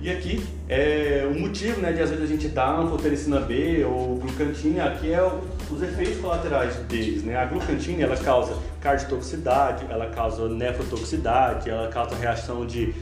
E 0.00 0.10
aqui 0.10 0.44
é 0.68 1.26
o 1.30 1.38
motivo 1.38 1.80
né, 1.80 1.92
de 1.92 2.02
às 2.02 2.10
vezes 2.10 2.24
a 2.24 2.28
gente 2.28 2.48
dar 2.48 2.80
anfotericina 2.80 3.40
B 3.40 3.84
ou 3.84 4.16
glucantina, 4.16 4.84
aqui 4.84 5.12
é 5.12 5.22
o, 5.22 5.40
os 5.70 5.82
efeitos 5.82 6.18
colaterais 6.20 6.76
deles. 6.88 7.22
Né? 7.22 7.36
A 7.36 7.46
glucantina 7.46 8.02
ela 8.02 8.16
causa 8.16 8.54
cardiotoxicidade, 8.84 9.86
ela 9.90 10.10
causa 10.10 10.46
nefrotoxicidade, 10.46 11.70
ela 11.70 11.88
causa 11.88 12.14
reação 12.14 12.66
de, 12.66 12.94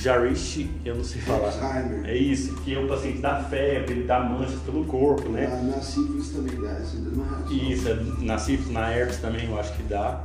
Jarish, 0.00 0.68
eu 0.84 0.96
não 0.96 1.04
sei 1.04 1.20
falar. 1.22 1.46
Alzheimer. 1.46 2.04
É 2.04 2.16
isso, 2.16 2.54
que 2.56 2.76
o 2.76 2.86
paciente 2.86 3.18
dá 3.20 3.36
febre, 3.44 3.94
ele 3.94 4.04
dá 4.04 4.20
manchas 4.20 4.60
pelo 4.60 4.84
corpo, 4.84 5.28
né? 5.28 5.46
Na, 5.46 5.76
na 5.76 5.80
sífilis 5.80 6.30
também 6.30 6.60
dá 6.60 6.70
essa 6.70 6.96
mesma 6.96 7.24
reação. 7.26 7.56
Isso, 7.56 7.88
é 7.88 7.98
na 8.20 8.38
sífilis, 8.38 8.72
na 8.72 8.92
herpes 8.92 9.16
também 9.18 9.46
eu 9.46 9.58
acho 9.58 9.72
que 9.74 9.82
dá. 9.84 10.24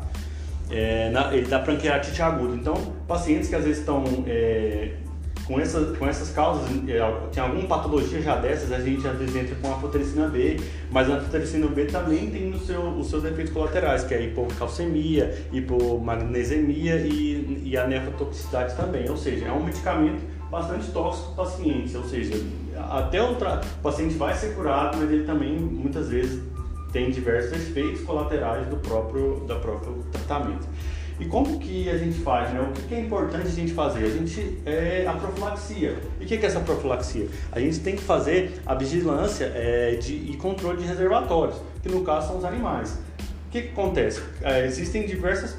É, 0.70 1.10
na, 1.12 1.34
ele 1.34 1.48
dá 1.48 1.60
pancreatite 1.60 2.22
aguda. 2.22 2.56
Então, 2.56 2.74
pacientes 3.08 3.50
que 3.50 3.56
às 3.56 3.64
vezes 3.64 3.80
estão 3.80 4.04
é, 4.28 4.94
com, 5.46 5.60
essa, 5.60 5.80
com 5.98 6.08
essas 6.08 6.30
causas, 6.30 6.70
é, 6.88 7.30
tem 7.32 7.44
alguma 7.44 7.68
patologia 7.68 8.22
já 8.22 8.36
dessas, 8.38 8.72
a 8.72 8.80
gente 8.80 9.06
às 9.08 9.18
vezes 9.18 9.36
entra 9.36 9.56
com 9.56 9.74
a 9.74 9.78
fotericina 9.78 10.28
B, 10.28 10.60
mas 10.90 11.10
a 11.10 11.20
fotericina 11.20 11.68
B 11.68 11.86
também 11.86 12.30
tem 12.30 12.50
no 12.50 12.60
seu, 12.60 12.82
os 12.82 13.10
seus 13.10 13.24
efeitos 13.26 13.54
colaterais, 13.54 14.04
que 14.04 14.14
é 14.14 14.24
hipocalcemia, 14.24 15.48
hipomagnesemia 15.52 16.98
e, 16.98 17.64
e 17.66 17.78
a 17.78 17.88
nefrotoxicidade 17.88 18.76
também. 18.76 19.10
Ou 19.10 19.18
seja, 19.18 19.46
é 19.46 19.52
um 19.52 19.64
medicamento 19.64 20.22
bastante 20.50 20.92
tóxico 20.92 21.34
para 21.34 21.46
pacientes, 21.46 21.96
ou 21.96 22.04
seja, 22.04 22.36
até 22.92 23.22
o, 23.22 23.34
o 23.34 23.82
paciente 23.82 24.16
vai 24.16 24.36
ser 24.36 24.56
curado, 24.56 24.98
mas 24.98 25.12
ele 25.12 25.26
também 25.26 25.58
muitas 25.58 26.10
vezes 26.10 26.42
tem 26.92 27.10
diversos 27.10 27.54
efeitos 27.54 28.02
colaterais 28.02 28.68
do 28.68 28.78
próprio, 28.78 29.44
do 29.48 29.56
próprio 29.56 30.06
tratamento. 30.12 30.68
E 31.20 31.26
como 31.26 31.60
que 31.60 31.90
a 31.90 31.98
gente 31.98 32.20
faz, 32.20 32.52
né? 32.52 32.62
O 32.62 32.72
que 32.74 32.96
é 32.96 33.00
importante 33.00 33.48
a 33.48 33.52
gente 33.52 33.74
fazer? 33.74 34.06
A 34.06 34.10
gente 34.10 34.58
é 34.66 35.06
a 35.08 35.14
profilaxia. 35.14 35.96
E 36.20 36.24
o 36.24 36.28
que 36.28 36.36
é 36.36 36.46
essa 36.46 36.60
profilaxia? 36.60 37.28
A 37.52 37.60
gente 37.60 37.80
tem 37.80 37.96
que 37.96 38.02
fazer 38.02 38.62
a 38.66 38.74
vigilância 38.76 39.52
é, 39.56 39.96
de, 39.96 40.14
e 40.14 40.38
controle 40.38 40.80
de 40.82 40.88
reservatórios, 40.88 41.58
que 41.82 41.90
no 41.90 42.02
caso 42.02 42.28
são 42.28 42.38
os 42.38 42.46
animais. 42.46 42.98
O 43.48 43.52
que, 43.52 43.62
que 43.62 43.70
acontece? 43.70 44.22
É, 44.42 44.66
existem 44.66 45.06
diversas 45.06 45.56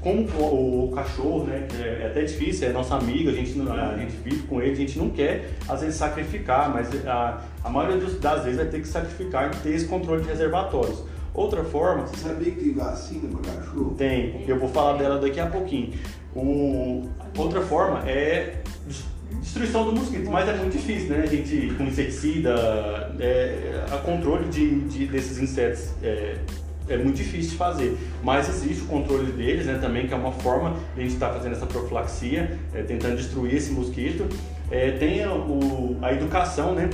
como 0.00 0.22
o, 0.22 0.92
cachorro, 0.94 1.44
né, 1.44 1.66
é, 1.80 2.02
é 2.02 2.06
até 2.06 2.22
difícil, 2.22 2.68
é 2.68 2.72
nosso 2.72 2.94
amigo, 2.94 3.28
a 3.28 3.32
gente, 3.32 3.60
a 3.60 3.98
gente 3.98 4.16
vive 4.22 4.42
com 4.44 4.62
ele, 4.62 4.70
a 4.70 4.76
gente 4.76 4.98
não 4.98 5.10
quer, 5.10 5.50
às 5.68 5.80
vezes, 5.80 5.96
sacrificar, 5.96 6.72
mas 6.72 6.88
a, 7.06 7.42
a 7.64 7.68
maioria 7.68 7.98
das 8.20 8.44
vezes 8.44 8.58
vai 8.58 8.68
ter 8.68 8.80
que 8.80 8.86
sacrificar 8.86 9.50
e 9.52 9.56
ter 9.56 9.70
esse 9.70 9.86
controle 9.86 10.22
de 10.22 10.28
reservatórios. 10.28 11.02
Outra 11.34 11.64
forma. 11.64 12.06
Você 12.06 12.28
sabia 12.28 12.52
que 12.52 12.60
tem 12.60 12.72
vacina 12.74 13.28
para 13.28 13.52
cachorro? 13.52 13.94
Tem, 13.96 14.44
eu 14.46 14.58
vou 14.58 14.68
falar 14.68 14.98
dela 14.98 15.18
daqui 15.18 15.40
a 15.40 15.46
pouquinho. 15.46 15.92
O, 16.34 17.08
outra 17.36 17.62
forma 17.62 18.08
é 18.08 18.62
destruição 19.40 19.84
do 19.86 19.92
mosquito, 19.92 20.30
mas 20.30 20.48
é 20.48 20.54
muito 20.54 20.72
difícil, 20.72 21.08
né? 21.10 21.22
A 21.22 21.26
gente 21.26 21.74
com 21.76 21.84
inseticida, 21.84 22.54
é, 23.18 23.84
a 23.90 23.96
controle 23.98 24.48
de, 24.48 24.80
de 24.82 25.06
desses 25.06 25.38
insetos 25.38 25.94
é, 26.02 26.36
é, 26.88 26.96
muito 26.98 27.16
difícil 27.16 27.52
de 27.52 27.56
fazer. 27.56 27.96
Mas 28.22 28.48
existe 28.48 28.84
o 28.84 28.86
controle 28.86 29.32
deles, 29.32 29.66
né? 29.66 29.78
Também 29.80 30.06
que 30.06 30.12
é 30.12 30.16
uma 30.16 30.32
forma 30.32 30.76
de 30.94 31.00
a 31.00 31.02
gente 31.02 31.14
estar 31.14 31.28
tá 31.28 31.34
fazendo 31.34 31.52
essa 31.52 31.66
profilaxia, 31.66 32.58
é, 32.74 32.82
tentando 32.82 33.16
destruir 33.16 33.54
esse 33.54 33.72
mosquito. 33.72 34.28
É, 34.70 34.92
tem 34.92 35.22
a, 35.22 35.32
o, 35.32 35.96
a 36.02 36.12
educação, 36.12 36.74
né? 36.74 36.90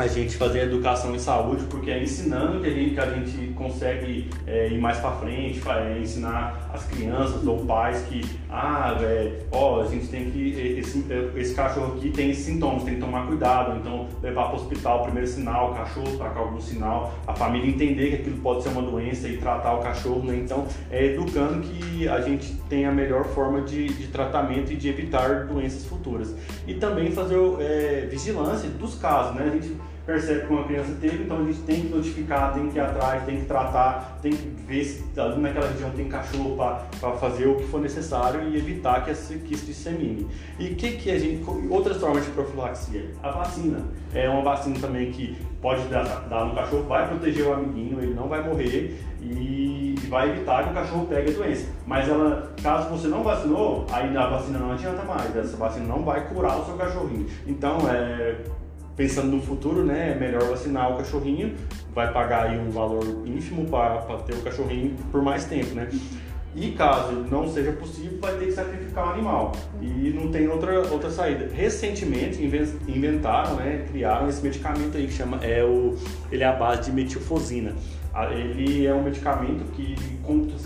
A 0.00 0.06
gente 0.06 0.36
fazer 0.36 0.62
educação 0.62 1.14
em 1.14 1.18
saúde, 1.18 1.64
porque 1.68 1.90
é 1.90 2.02
ensinando 2.02 2.60
que 2.60 2.66
a 2.66 2.70
gente, 2.70 2.94
que 2.94 3.00
a 3.00 3.10
gente 3.10 3.52
consegue 3.54 4.30
é, 4.46 4.68
ir 4.68 4.78
mais 4.78 4.98
para 4.98 5.12
frente, 5.12 5.60
é, 5.68 5.98
ensinar 6.00 6.70
as 6.72 6.84
crianças 6.86 7.46
ou 7.46 7.64
pais 7.64 8.02
que, 8.08 8.22
ah, 8.48 8.96
é, 9.02 9.40
ó, 9.52 9.82
a 9.82 9.86
gente 9.86 10.08
tem 10.08 10.30
que, 10.30 10.78
esse, 10.78 11.04
esse 11.36 11.54
cachorro 11.54 11.94
aqui 11.96 12.10
tem 12.10 12.32
sintomas, 12.32 12.84
tem 12.84 12.94
que 12.94 13.00
tomar 13.00 13.26
cuidado, 13.26 13.78
então 13.78 14.06
levar 14.22 14.46
para 14.46 14.52
o 14.52 14.56
hospital, 14.56 15.02
primeiro 15.02 15.28
sinal, 15.28 15.72
o 15.72 15.74
cachorro 15.74 16.16
tá 16.16 16.30
com 16.30 16.38
algum 16.38 16.60
sinal, 16.60 17.14
a 17.26 17.34
família 17.34 17.68
entender 17.68 18.10
que 18.10 18.14
aquilo 18.16 18.38
pode 18.38 18.62
ser 18.62 18.70
uma 18.70 18.82
doença 18.82 19.28
e 19.28 19.36
tratar 19.36 19.74
o 19.74 19.80
cachorro, 19.80 20.22
né? 20.22 20.36
Então, 20.36 20.66
é 20.90 21.06
educando 21.06 21.60
que 21.60 22.08
a 22.08 22.20
gente 22.20 22.54
tem 22.68 22.86
a 22.86 22.92
melhor 22.92 23.24
forma 23.24 23.62
de, 23.62 23.88
de 23.88 24.06
tratamento 24.08 24.72
e 24.72 24.76
de 24.76 24.88
evitar 24.88 25.46
doenças 25.46 25.84
futuras. 25.84 26.34
E 26.66 26.74
também 26.74 27.10
fazer 27.10 27.36
é, 27.60 28.06
vigilância 28.10 28.68
dos 28.70 28.94
casos, 28.94 29.34
né? 29.34 29.50
A 29.50 29.54
gente 29.54 29.76
percebe 30.10 30.46
que 30.46 30.52
uma 30.52 30.64
criança 30.64 30.96
teve, 31.00 31.22
então 31.22 31.38
a 31.38 31.44
gente 31.44 31.60
tem 31.60 31.82
que 31.82 31.88
notificar, 31.88 32.52
tem 32.52 32.68
que 32.68 32.76
ir 32.76 32.80
atrás, 32.80 33.22
tem 33.24 33.40
que 33.40 33.46
tratar, 33.46 34.18
tem 34.20 34.32
que 34.32 34.48
ver 34.66 34.84
se 34.84 35.20
ali 35.20 35.40
naquela 35.40 35.68
região 35.68 35.90
tem 35.90 36.08
cachorro 36.08 36.56
para 36.56 37.12
fazer 37.12 37.46
o 37.46 37.54
que 37.54 37.64
for 37.68 37.80
necessário 37.80 38.48
e 38.48 38.56
evitar 38.56 39.04
que, 39.04 39.12
esse, 39.12 39.38
que 39.38 39.54
isso 39.54 39.66
dissemine. 39.66 40.26
E 40.58 40.74
que, 40.74 40.92
que 40.92 41.10
a 41.12 41.18
gente. 41.18 41.48
Outras 41.70 41.98
formas 41.98 42.24
de 42.24 42.32
profilaxia? 42.32 43.12
A 43.22 43.30
vacina. 43.30 43.84
É 44.12 44.28
uma 44.28 44.42
vacina 44.42 44.76
também 44.80 45.12
que 45.12 45.36
pode 45.62 45.86
dar, 45.88 46.02
dar 46.02 46.44
no 46.46 46.54
cachorro, 46.56 46.82
vai 46.84 47.06
proteger 47.06 47.46
o 47.46 47.52
amiguinho, 47.52 48.02
ele 48.02 48.14
não 48.14 48.26
vai 48.26 48.42
morrer 48.42 48.98
e 49.22 49.94
vai 50.08 50.30
evitar 50.30 50.64
que 50.64 50.70
o 50.70 50.74
cachorro 50.74 51.06
pegue 51.06 51.30
a 51.30 51.34
doença. 51.34 51.68
Mas 51.86 52.08
ela, 52.08 52.52
caso 52.60 52.88
você 52.88 53.06
não 53.06 53.22
vacinou, 53.22 53.86
aí 53.92 54.16
a 54.16 54.26
vacina 54.26 54.58
não 54.58 54.72
adianta 54.72 55.04
mais. 55.04 55.36
Essa 55.36 55.56
vacina 55.56 55.86
não 55.86 56.02
vai 56.02 56.26
curar 56.28 56.58
o 56.58 56.64
seu 56.64 56.74
cachorrinho. 56.74 57.26
Então, 57.46 57.78
é 57.88 58.38
pensando 59.00 59.34
no 59.34 59.40
futuro, 59.40 59.82
né, 59.82 60.12
é 60.14 60.14
melhor 60.14 60.42
vacinar 60.42 60.92
o 60.92 60.98
cachorrinho, 60.98 61.54
vai 61.94 62.12
pagar 62.12 62.50
aí 62.50 62.58
um 62.58 62.68
valor 62.68 63.02
ínfimo 63.24 63.64
para 63.64 64.18
ter 64.26 64.34
o 64.34 64.42
cachorrinho 64.42 64.94
por 65.10 65.22
mais 65.22 65.46
tempo, 65.46 65.74
né? 65.74 65.88
E 66.54 66.72
caso 66.72 67.12
não 67.30 67.48
seja 67.48 67.72
possível, 67.72 68.18
vai 68.20 68.34
ter 68.36 68.46
que 68.46 68.52
sacrificar 68.52 69.06
o 69.06 69.10
animal. 69.12 69.52
E 69.80 70.10
não 70.10 70.30
tem 70.30 70.48
outra, 70.48 70.80
outra 70.92 71.08
saída. 71.08 71.48
Recentemente 71.50 72.42
inventaram, 72.42 73.56
né, 73.56 73.86
criaram 73.90 74.28
esse 74.28 74.42
medicamento 74.42 74.98
aí 74.98 75.06
que 75.06 75.14
chama, 75.14 75.38
é 75.42 75.64
o, 75.64 75.96
ele 76.30 76.42
é 76.42 76.46
a 76.46 76.52
base 76.52 76.90
de 76.90 76.92
metilfosina. 76.92 77.74
Ele 78.30 78.86
é 78.86 78.94
um 78.94 79.02
medicamento 79.02 79.70
que 79.72 79.94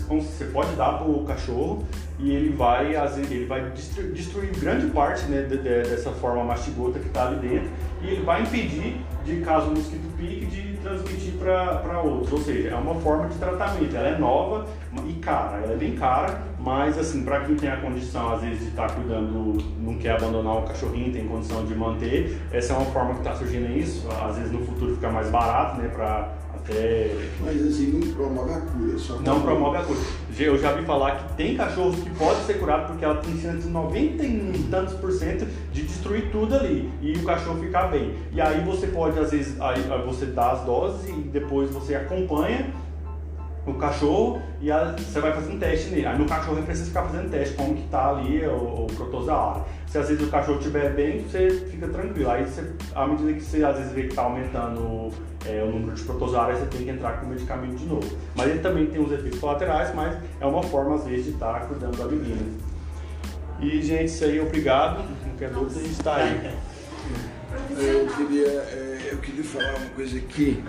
você 0.07 0.45
pode 0.45 0.75
dar 0.75 0.99
para 0.99 1.07
o 1.07 1.23
cachorro 1.25 1.83
e 2.19 2.31
ele 2.31 2.55
vai, 2.55 2.95
ele 3.17 3.45
vai 3.45 3.71
destruir 3.71 4.51
grande 4.59 4.87
parte 4.87 5.25
né, 5.25 5.41
dessa 5.41 6.11
forma 6.11 6.43
mastigota 6.43 6.99
que 6.99 7.07
está 7.07 7.27
ali 7.27 7.47
dentro 7.47 7.69
e 8.01 8.07
ele 8.07 8.23
vai 8.23 8.41
impedir 8.41 8.97
de 9.23 9.41
caso 9.41 9.67
o 9.67 9.71
mosquito 9.71 10.15
pique 10.15 10.45
de 10.45 10.77
transmitir 10.77 11.33
para 11.33 12.01
outros. 12.01 12.31
Ou 12.31 12.39
seja, 12.39 12.69
é 12.69 12.75
uma 12.75 12.95
forma 12.95 13.27
de 13.27 13.37
tratamento. 13.37 13.95
Ela 13.95 14.09
é 14.09 14.17
nova 14.17 14.67
e 15.07 15.13
cara, 15.13 15.57
ela 15.57 15.73
é 15.73 15.75
bem 15.75 15.95
cara, 15.95 16.41
mas 16.59 16.97
assim, 16.97 17.23
para 17.23 17.41
quem 17.41 17.55
tem 17.55 17.69
a 17.69 17.77
condição 17.77 18.33
às 18.33 18.41
vezes 18.41 18.59
de 18.59 18.67
estar 18.67 18.87
tá 18.87 18.93
cuidando, 18.93 19.57
não 19.79 19.95
quer 19.95 20.11
abandonar 20.11 20.57
o 20.57 20.61
cachorrinho, 20.63 21.11
tem 21.11 21.27
condição 21.27 21.65
de 21.65 21.73
manter, 21.73 22.39
essa 22.51 22.73
é 22.73 22.77
uma 22.77 22.85
forma 22.91 23.13
que 23.15 23.19
está 23.19 23.33
surgindo 23.33 23.75
isso. 23.75 24.07
Às 24.11 24.37
vezes 24.37 24.51
no 24.51 24.63
futuro 24.63 24.93
fica 24.93 25.09
mais 25.09 25.29
barato, 25.29 25.81
né, 25.81 25.89
para 25.89 26.44
até. 26.65 27.11
Mas 27.39 27.61
assim, 27.61 27.91
não 27.91 28.13
promove 28.13 28.51
a 28.51 28.61
cura, 28.61 28.97
só 28.97 29.19
Não 29.19 29.41
promove 29.41 29.77
a 29.77 29.83
cura. 29.83 29.99
Eu 30.37 30.57
já 30.57 30.73
vi 30.73 30.83
falar 30.83 31.15
que 31.15 31.33
tem 31.35 31.55
cachorros 31.55 31.95
que 31.99 32.09
podem 32.11 32.43
ser 32.43 32.55
curados 32.55 32.87
porque 32.87 33.05
ela 33.05 33.17
tem 33.17 33.39
chance 33.39 33.59
de 33.59 33.69
90 33.69 34.23
e 34.23 34.67
tantos 34.69 34.95
por 34.95 35.11
cento 35.11 35.47
de 35.71 35.83
destruir 35.83 36.29
tudo 36.31 36.55
ali 36.55 36.91
e 37.01 37.13
o 37.13 37.23
cachorro 37.23 37.59
ficar 37.61 37.87
bem. 37.87 38.13
E 38.33 38.41
aí 38.41 38.63
você 38.65 38.87
pode, 38.87 39.17
às 39.19 39.31
vezes, 39.31 39.59
aí 39.61 39.81
você 40.05 40.25
dá 40.25 40.51
as 40.51 40.65
doses 40.65 41.07
e 41.07 41.13
depois 41.13 41.69
você 41.69 41.95
acompanha 41.95 42.73
o 43.65 43.73
cachorro 43.73 44.41
e 44.61 44.71
a, 44.71 44.91
você 44.91 45.19
vai 45.19 45.33
fazer 45.33 45.51
um 45.51 45.59
teste 45.59 45.89
nele. 45.89 46.05
Aí 46.05 46.17
no 46.17 46.25
cachorro 46.25 46.61
precisa 46.63 46.87
ficar 46.87 47.03
fazendo 47.03 47.29
teste, 47.29 47.55
como 47.55 47.75
que 47.75 47.87
tá 47.87 48.09
ali 48.09 48.45
o, 48.45 48.85
o 48.85 48.87
protozoário. 48.95 49.63
Se 49.87 49.97
às 49.97 50.09
vezes 50.09 50.27
o 50.27 50.29
cachorro 50.29 50.59
estiver 50.59 50.93
bem, 50.93 51.23
você 51.23 51.49
fica 51.71 51.87
tranquilo. 51.87 52.29
Aí 52.29 52.45
você, 52.45 52.73
à 52.93 53.07
medida 53.07 53.33
que 53.33 53.41
você 53.41 53.63
às 53.63 53.77
vezes 53.77 53.91
vê 53.91 54.03
que 54.03 54.09
está 54.09 54.23
aumentando 54.23 55.09
é, 55.45 55.63
o 55.63 55.71
número 55.71 55.93
de 55.93 56.03
protozoários, 56.03 56.59
você 56.59 56.65
tem 56.67 56.83
que 56.83 56.89
entrar 56.89 57.19
com 57.19 57.25
o 57.25 57.29
medicamento 57.29 57.75
de 57.75 57.85
novo. 57.85 58.17
Mas 58.35 58.49
ele 58.49 58.59
também 58.59 58.85
tem 58.87 59.01
os 59.01 59.11
efeitos 59.11 59.39
colaterais, 59.39 59.93
mas 59.95 60.17
é 60.39 60.45
uma 60.45 60.63
forma 60.63 60.95
às 60.95 61.05
vezes 61.05 61.25
de 61.25 61.31
estar 61.31 61.59
tá 61.59 61.65
cuidando 61.65 61.97
da 61.97 62.05
menina. 62.05 62.41
E 63.59 63.81
gente, 63.81 64.05
isso 64.05 64.25
aí, 64.25 64.39
obrigado. 64.39 65.03
Não 65.25 65.35
quer 65.37 65.49
dúvida, 65.49 65.79
a 65.79 65.83
gente 65.83 65.91
está 65.91 66.15
aí. 66.17 66.53
Eu 67.69 68.07
queria, 68.07 68.47
é, 68.47 69.09
eu 69.13 69.17
queria 69.19 69.43
falar 69.43 69.75
uma 69.77 69.89
coisa 69.89 70.17
aqui 70.17 70.61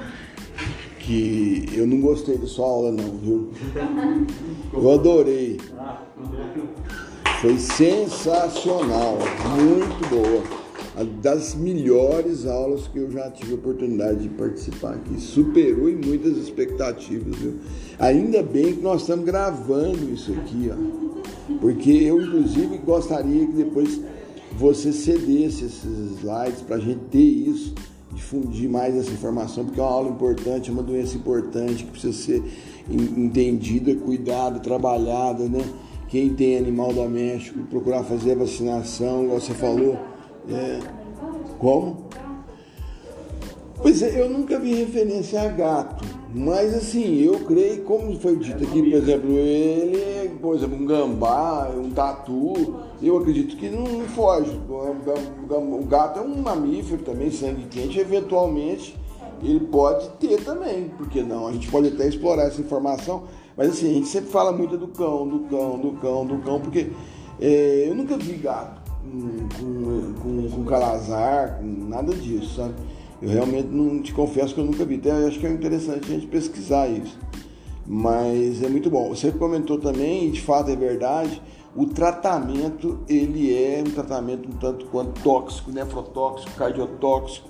que 1.07 1.69
eu 1.73 1.87
não 1.87 2.01
gostei 2.01 2.37
da 2.37 2.47
sua 2.47 2.67
aula 2.67 2.91
não, 2.91 3.17
viu? 3.19 3.51
Eu 4.73 4.91
adorei. 4.91 5.61
Foi 7.41 7.57
sensacional, 7.59 9.17
muito 9.57 10.11
boa. 10.11 10.43
Das 11.23 11.55
melhores 11.55 12.47
aulas 12.47 12.89
que 12.89 12.99
eu 12.99 13.11
já 13.11 13.31
tive 13.31 13.53
a 13.53 13.55
oportunidade 13.57 14.23
de 14.23 14.31
participar 14.31 14.95
aqui. 14.95 15.21
Superou 15.21 15.89
em 15.89 15.97
muitas 15.97 16.37
expectativas, 16.39 17.37
viu? 17.37 17.55
Ainda 17.99 18.43
bem 18.43 18.75
que 18.75 18.81
nós 18.81 19.03
estamos 19.03 19.25
gravando 19.25 20.13
isso 20.13 20.33
aqui, 20.33 20.71
ó. 20.73 21.57
Porque 21.61 21.91
eu, 21.91 22.21
inclusive, 22.21 22.79
gostaria 22.79 23.47
que 23.47 23.53
depois 23.53 24.01
você 24.59 24.91
cedesse 24.91 25.67
esses 25.67 26.19
slides 26.19 26.63
para 26.63 26.77
a 26.77 26.81
gente 26.81 27.01
ter 27.11 27.19
isso 27.19 27.75
difundir 28.17 28.69
mais 28.69 28.97
essa 28.97 29.11
informação, 29.11 29.65
porque 29.65 29.79
é 29.79 29.83
uma 29.83 29.93
aula 29.93 30.09
importante, 30.09 30.71
é 30.71 30.73
uma 30.73 30.83
doença 30.83 31.17
importante 31.17 31.85
que 31.85 31.91
precisa 31.91 32.13
ser 32.13 32.43
entendida, 32.91 33.95
cuidada, 33.95 34.59
trabalhada, 34.59 35.49
né? 35.49 35.63
Quem 36.09 36.35
tem 36.35 36.57
animal 36.57 36.93
doméstico, 36.93 37.61
procurar 37.65 38.03
fazer 38.05 38.33
a 38.33 38.37
vacinação, 38.37 39.25
igual 39.25 39.41
você 39.41 39.53
falou. 39.53 39.99
É... 40.49 40.81
Como? 41.59 42.07
Pois 43.77 44.03
é, 44.03 44.21
eu 44.21 44.31
nunca 44.31 44.59
vi 44.59 44.75
referência 44.75 45.43
a 45.43 45.49
gato. 45.49 46.05
Mas 46.35 46.75
assim, 46.75 47.23
eu 47.23 47.39
creio, 47.41 47.83
como 47.85 48.19
foi 48.19 48.37
dito 48.37 48.63
aqui, 48.63 48.83
por 48.83 48.93
exemplo, 48.93 49.31
ele, 49.31 50.29
por 50.41 50.55
exemplo, 50.57 50.77
um 50.77 50.85
gambá, 50.85 51.71
um 51.71 51.91
tatu, 51.91 52.77
eu 53.01 53.17
acredito 53.17 53.57
que 53.57 53.71
não 53.71 53.87
foge. 54.09 54.61
O 54.69 55.85
gato 55.85 56.19
é 56.19 56.23
um 56.23 56.43
mamífero 56.43 57.03
também, 57.03 57.31
sangue 57.31 57.67
quente, 57.71 57.99
eventualmente 57.99 58.97
ele 59.43 59.61
pode 59.61 60.09
ter 60.19 60.43
também, 60.45 60.91
porque 60.97 61.23
não? 61.23 61.47
A 61.47 61.53
gente 61.53 61.71
pode 61.71 61.89
até 61.89 62.09
explorar 62.09 62.45
essa 62.45 62.61
informação, 62.61 63.25
mas 63.57 63.71
assim, 63.71 63.91
a 63.91 63.95
gente 63.95 64.09
sempre 64.09 64.31
fala 64.31 64.53
muito 64.53 64.77
do 64.77 64.89
cão, 64.89 65.29
do 65.29 65.41
cão, 65.41 65.79
do 65.79 65.93
cão, 65.93 66.27
do 66.27 66.39
cão, 66.39 66.61
porque 66.61 66.91
é, 67.41 67.85
eu 67.89 67.95
nunca 67.95 68.17
vi 68.17 68.35
gato 68.35 68.81
com, 69.59 70.13
com, 70.23 70.51
com 70.51 70.65
calazar, 70.65 71.59
com 71.59 71.67
nada 71.67 72.15
disso, 72.15 72.57
sabe? 72.57 72.75
Eu 73.21 73.31
realmente 73.31 73.69
não 73.69 74.03
te 74.03 74.13
confesso 74.13 74.55
que 74.55 74.61
eu 74.61 74.65
nunca 74.65 74.85
vi. 74.85 74.97
Até 74.97 75.11
acho 75.11 75.39
que 75.39 75.47
é 75.47 75.51
interessante 75.51 76.05
a 76.05 76.15
gente 76.15 76.27
pesquisar 76.27 76.89
isso. 76.89 77.19
Mas 77.87 78.63
é 78.63 78.69
muito 78.69 78.91
bom. 78.91 79.09
Você 79.11 79.31
comentou 79.31 79.79
também, 79.79 80.31
de 80.31 80.41
fato 80.41 80.71
é 80.71 80.77
verdade, 80.77 81.41
o 81.75 81.87
tratamento 81.87 83.01
ele 83.09 83.55
é 83.55 83.85
um 83.87 83.91
tratamento 83.91 84.49
um 84.49 84.53
tanto 84.53 84.87
quanto 84.87 85.21
tóxico, 85.23 85.71
nefrotóxico, 85.71 86.53
cardiotóxico, 86.57 87.49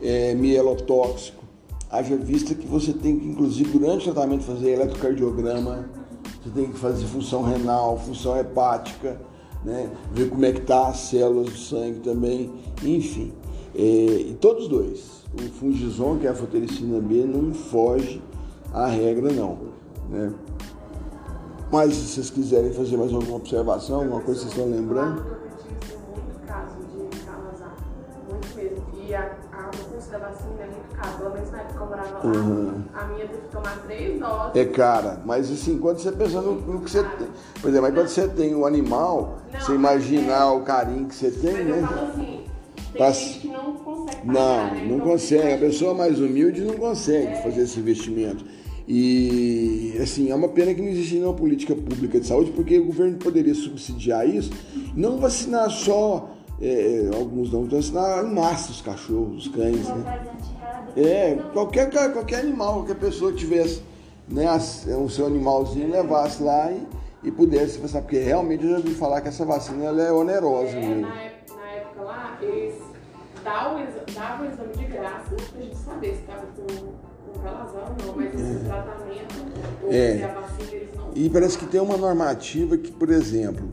é, 0.00 0.34
mielotóxico. 0.34 1.42
Haja 1.90 2.16
vista 2.16 2.54
que 2.54 2.66
você 2.66 2.92
tem 2.92 3.18
que, 3.18 3.26
inclusive, 3.26 3.78
durante 3.78 4.08
o 4.08 4.12
tratamento, 4.12 4.44
fazer 4.44 4.72
eletrocardiograma, 4.72 5.88
você 6.42 6.50
tem 6.50 6.70
que 6.70 6.78
fazer 6.78 7.04
função 7.06 7.42
renal, 7.42 7.98
função 7.98 8.38
hepática, 8.38 9.20
né? 9.64 9.90
ver 10.12 10.28
como 10.28 10.44
é 10.44 10.52
que 10.52 10.60
tá 10.60 10.88
as 10.88 10.98
células 10.98 11.50
do 11.50 11.58
sangue 11.58 12.00
também, 12.00 12.50
enfim. 12.82 13.32
É, 13.74 13.80
e 13.80 14.36
todos 14.40 14.68
dois. 14.68 15.22
O 15.34 15.42
fungizon, 15.58 16.18
que 16.18 16.26
é 16.26 16.30
a 16.30 16.34
fotericina 16.34 17.00
B, 17.00 17.24
não 17.24 17.54
foge 17.54 18.22
à 18.72 18.86
regra 18.86 19.32
não. 19.32 19.58
Né? 20.10 20.32
Mas 21.72 21.94
se 21.94 22.08
vocês 22.08 22.28
quiserem 22.28 22.70
fazer 22.70 22.98
mais 22.98 23.12
alguma 23.14 23.36
observação, 23.36 24.00
alguma 24.00 24.20
coisa 24.20 24.40
que 24.40 24.46
vocês 24.46 24.58
estão 24.58 24.70
lembrando? 24.70 25.22
Muito 25.24 26.46
caso 26.46 26.76
de 26.80 27.18
calazar, 27.24 27.74
muito 28.28 28.54
mesmo. 28.54 28.84
E 28.94 29.14
a, 29.14 29.32
a 29.52 29.62
custo 29.64 30.10
da 30.10 30.18
vacina 30.18 30.60
é 30.60 30.66
muito 30.66 30.94
caro. 30.94 31.16
Pelo 31.16 31.30
menos 31.32 31.50
na 31.50 31.60
época 31.62 31.80
eu 31.82 31.86
morava 31.86 32.18
lá, 32.18 32.24
uhum. 32.26 32.82
a 32.92 33.04
minha 33.06 33.26
teve 33.26 33.40
que 33.40 33.48
tomar 33.48 33.82
três 33.86 34.20
doses. 34.20 34.56
É 34.56 34.64
cara, 34.66 35.22
mas 35.24 35.50
assim, 35.50 35.78
quando 35.78 35.98
você 35.98 36.12
pensa 36.12 36.42
no, 36.42 36.60
no 36.60 36.80
que 36.82 36.90
você 36.90 37.02
tem. 37.02 37.28
Por 37.62 37.70
exemplo, 37.70 37.88
mas 37.88 37.94
quando 37.94 38.08
você 38.08 38.28
tem 38.28 38.54
o 38.54 38.60
um 38.60 38.66
animal, 38.66 39.38
não, 39.50 39.58
você 39.58 39.72
imaginar 39.72 40.42
é... 40.42 40.50
o 40.50 40.60
carinho 40.60 41.08
que 41.08 41.14
você 41.14 41.30
tem, 41.30 41.54
mas 41.54 41.66
né? 41.66 41.80
Eu 41.80 41.86
falo 41.86 42.06
assim, 42.08 42.44
tem 42.92 43.12
gente 43.14 43.40
que 43.40 43.48
não 44.24 44.98
Não, 44.98 45.00
consegue. 45.00 45.54
A 45.54 45.58
pessoa 45.58 45.94
mais 45.94 46.18
humilde 46.20 46.62
não 46.62 46.74
consegue 46.74 47.32
é. 47.32 47.42
fazer 47.42 47.62
esse 47.62 47.78
investimento. 47.78 48.44
E 48.86 49.96
assim, 50.02 50.30
é 50.30 50.34
uma 50.34 50.48
pena 50.48 50.74
que 50.74 50.82
não 50.82 50.88
existe 50.88 51.14
nenhuma 51.14 51.34
política 51.34 51.74
pública 51.74 52.18
de 52.18 52.26
saúde, 52.26 52.50
porque 52.50 52.78
o 52.78 52.86
governo 52.86 53.16
poderia 53.16 53.54
subsidiar 53.54 54.28
isso, 54.28 54.50
não 54.94 55.18
vacinar 55.18 55.70
só 55.70 56.30
é, 56.60 57.10
alguns 57.14 57.52
não, 57.52 57.64
vacinar 57.64 58.24
em 58.24 58.32
massa 58.32 58.70
os 58.70 58.80
cachorros, 58.80 59.46
os 59.46 59.48
cães, 59.54 59.88
né? 59.88 60.26
É, 60.96 61.38
qualquer, 61.52 61.90
qualquer 61.90 62.40
animal, 62.40 62.74
qualquer 62.74 62.96
pessoa 62.96 63.32
que 63.32 63.38
tivesse 63.38 63.82
né, 64.28 64.46
o 64.96 65.08
seu 65.08 65.26
animalzinho, 65.26 65.90
levasse 65.90 66.42
lá 66.42 66.70
e, 66.70 66.86
e 67.28 67.30
pudesse 67.30 67.78
vacinar, 67.78 68.02
porque 68.02 68.18
realmente 68.18 68.64
eu 68.64 68.72
já 68.72 68.76
ouvi 68.76 68.94
falar 68.94 69.20
que 69.20 69.28
essa 69.28 69.44
vacina 69.44 69.84
ela 69.84 70.02
é 70.02 70.12
onerosa. 70.12 70.76
É, 70.76 71.00
época, 71.26 71.54
na 71.56 71.70
época 71.70 72.02
lá, 72.02 72.38
eles 72.42 72.74
davam 73.42 73.76
o 73.76 74.46
exame 74.46 74.72
de 74.76 74.84
graça 74.84 75.34
pra 75.34 75.60
gente 75.60 75.76
saber 75.76 76.14
se 76.14 76.20
estava 76.20 76.46
com 76.46 77.12
não, 77.42 78.14
mas 78.16 78.34
esse 78.34 78.42
é. 78.42 78.68
tratamento, 78.68 79.34
é. 79.90 80.24
a 80.24 80.40
vacina, 80.40 80.70
eles 80.72 80.88
não. 80.94 81.10
E 81.14 81.30
parece 81.30 81.58
que 81.58 81.66
tem 81.66 81.80
uma 81.80 81.96
normativa 81.96 82.76
que, 82.76 82.92
por 82.92 83.10
exemplo, 83.10 83.70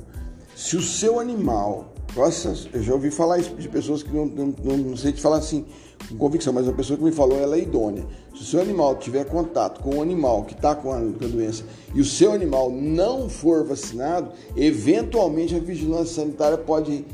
se 0.55 0.75
o 0.75 0.81
seu 0.81 1.19
animal. 1.19 1.93
Nossa, 2.15 2.55
eu 2.73 2.81
já 2.81 2.93
ouvi 2.93 3.11
falar 3.11 3.37
isso 3.37 3.53
de 3.53 3.69
pessoas 3.69 4.01
que 4.01 4.11
não, 4.11 4.25
não, 4.25 4.77
não 4.77 4.97
sei 4.97 5.11
te 5.11 5.21
falar 5.21 5.37
assim 5.37 5.63
com 6.09 6.17
convicção, 6.17 6.51
mas 6.51 6.67
a 6.67 6.73
pessoa 6.73 6.97
que 6.97 7.03
me 7.03 7.11
falou 7.11 7.39
ela 7.39 7.55
é 7.55 7.59
idônea. 7.59 8.03
Se 8.33 8.41
o 8.41 8.45
seu 8.45 8.61
animal 8.61 8.95
tiver 8.95 9.25
contato 9.25 9.79
com 9.81 9.97
um 9.97 10.01
animal 10.01 10.43
que 10.43 10.53
está 10.53 10.73
com, 10.73 10.89
com 10.89 11.25
a 11.25 11.27
doença 11.27 11.63
e 11.93 12.01
o 12.01 12.05
seu 12.05 12.33
animal 12.33 12.71
não 12.71 13.29
for 13.29 13.63
vacinado, 13.63 14.31
eventualmente 14.57 15.55
a 15.55 15.59
vigilância 15.59 16.23
sanitária 16.23 16.57
pode 16.57 17.05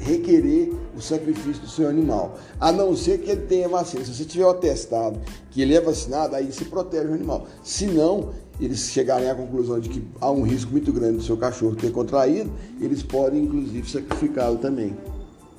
requerer 0.00 0.72
o 0.96 1.00
sacrifício 1.00 1.62
do 1.62 1.68
seu 1.68 1.88
animal, 1.88 2.38
a 2.58 2.72
não 2.72 2.96
ser 2.96 3.18
que 3.18 3.30
ele 3.30 3.42
tenha 3.42 3.68
vacina. 3.68 4.04
Se 4.04 4.14
você 4.14 4.24
tiver 4.24 4.48
atestado 4.48 5.20
que 5.50 5.60
ele 5.60 5.74
é 5.74 5.80
vacinado, 5.80 6.34
aí 6.34 6.50
se 6.50 6.64
protege 6.64 7.08
o 7.08 7.14
animal. 7.14 7.46
Se 7.62 7.86
não, 7.86 8.30
eles 8.58 8.90
chegarem 8.90 9.28
à 9.28 9.34
conclusão 9.34 9.78
de 9.78 9.88
que 9.88 10.02
há 10.20 10.30
um 10.30 10.42
risco 10.42 10.72
muito 10.72 10.92
grande 10.92 11.18
do 11.18 11.22
seu 11.22 11.36
cachorro 11.36 11.76
ter 11.76 11.92
contraído, 11.92 12.50
eles 12.80 13.02
podem 13.02 13.44
inclusive 13.44 13.88
sacrificá-lo 13.88 14.58
também. 14.58 14.96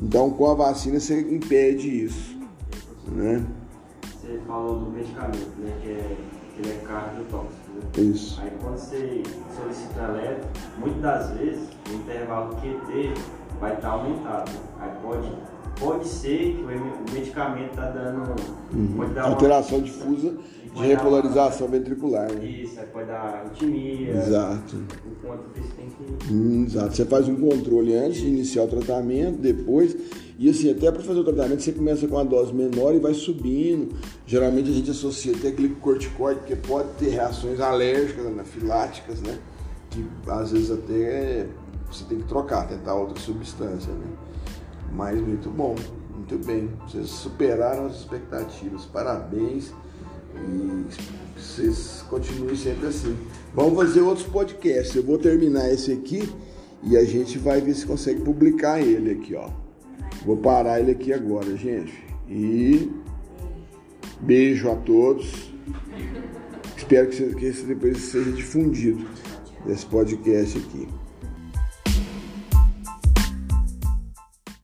Então, 0.01 0.32
com 0.32 0.49
a 0.49 0.56
vacina 0.56 0.99
você 0.99 1.21
impede 1.21 2.06
isso, 2.06 2.36
né? 3.08 3.45
Você 4.01 4.39
falou 4.47 4.80
do 4.80 4.91
medicamento, 4.91 5.60
né? 5.60 5.77
Que, 5.82 5.89
é, 5.89 6.17
que 6.56 6.62
ele 6.62 6.71
é 6.71 6.86
cardiotóxico. 6.88 7.71
Né? 7.75 8.04
Isso. 8.04 8.41
Aí 8.41 8.51
quando 8.62 8.77
você 8.77 9.23
solicita 9.56 10.01
eletro, 10.01 10.49
muitas 10.80 11.01
das 11.01 11.38
vezes 11.38 11.69
o 11.89 11.93
intervalo 11.93 12.56
QT 12.56 13.13
vai 13.62 13.76
estar 13.76 13.89
tá 13.89 13.93
aumentado. 13.93 14.52
Aí 14.80 14.89
pode, 15.02 15.32
pode 15.80 16.08
ser 16.08 16.56
que 16.56 16.63
o 16.63 17.13
medicamento 17.13 17.69
está 17.69 17.91
dando. 17.91 18.36
Uhum. 18.74 19.21
Alteração 19.21 19.78
uma, 19.78 19.84
difusa 19.86 20.36
de 20.74 20.82
repolarização 20.82 21.67
uma, 21.67 21.78
ventricular. 21.78 22.32
Né? 22.32 22.43
Isso, 22.43 22.80
aí 22.80 22.88
pode 22.88 23.08
dar 23.08 23.19
arritmia. 23.21 24.12
Exato. 24.12 24.78
Enquanto 25.06 25.43
você 25.54 25.74
tem 25.78 25.89
que. 25.89 26.34
Hum, 26.34 26.65
exato. 26.65 26.95
Você 26.95 27.06
faz 27.06 27.30
um 27.30 27.36
controle 27.36 27.95
antes 27.95 28.19
de 28.19 28.28
iniciar 28.28 28.63
o 28.63 28.67
tratamento, 28.67 29.38
depois. 29.38 29.95
E 30.39 30.50
assim, 30.50 30.71
até 30.71 30.91
para 30.91 31.04
fazer 31.04 31.19
o 31.19 31.24
tratamento, 31.24 31.62
você 31.62 31.71
começa 31.71 32.08
com 32.08 32.15
uma 32.15 32.26
dose 32.26 32.52
menor 32.52 32.95
e 32.95 33.00
vai 33.00 33.13
subindo. 33.13 33.95
Geralmente 34.26 34.71
a 34.71 34.74
gente 34.74 34.89
associa 34.89 35.36
até 35.36 35.52
glicocorticoide, 35.52 36.39
porque 36.39 36.56
pode 36.56 36.89
ter 36.97 37.10
reações 37.10 37.60
alérgicas, 37.60 38.26
anafiláticas, 38.26 39.21
né? 39.21 39.38
Que 39.91 40.04
às 40.28 40.52
vezes 40.52 40.71
até 40.71 41.45
você 41.91 42.06
tem 42.06 42.19
que 42.19 42.25
trocar, 42.25 42.67
tentar 42.67 42.95
outra 42.95 43.19
substância, 43.19 43.91
né? 43.91 44.08
Mas 44.93 45.19
muito 45.19 45.49
bom, 45.49 45.75
muito 46.15 46.38
bem. 46.45 46.69
Vocês 46.88 47.10
superaram 47.10 47.86
as 47.86 47.99
expectativas. 47.99 48.86
Parabéns 48.86 49.71
e 50.36 50.86
vocês 51.38 52.04
continuem 52.10 52.56
sempre 52.56 52.88
assim. 52.88 53.17
Vamos 53.54 53.75
fazer 53.75 54.01
outros 54.01 54.27
podcasts. 54.27 54.95
Eu 54.95 55.04
vou 55.04 55.17
terminar 55.17 55.71
esse 55.71 55.91
aqui 55.91 56.30
e 56.84 56.97
a 56.97 57.04
gente 57.04 57.38
vai 57.38 57.62
ver 57.62 57.73
se 57.73 57.86
consegue 57.86 58.21
publicar 58.21 58.82
ele 58.82 59.12
aqui, 59.12 59.36
ó. 59.36 59.49
Vou 60.25 60.38
parar 60.38 60.80
ele 60.80 60.91
aqui 60.91 61.12
agora, 61.12 61.56
gente. 61.58 61.93
E 62.27 62.91
beijo 64.19 64.69
a 64.69 64.75
todos. 64.75 65.51
Espero 66.77 67.10
que 67.10 67.45
esse 67.45 67.63
depois 67.63 67.97
seja 67.97 68.32
difundido, 68.32 69.08
esse 69.67 69.86
podcast 69.86 70.58
aqui. 70.58 70.88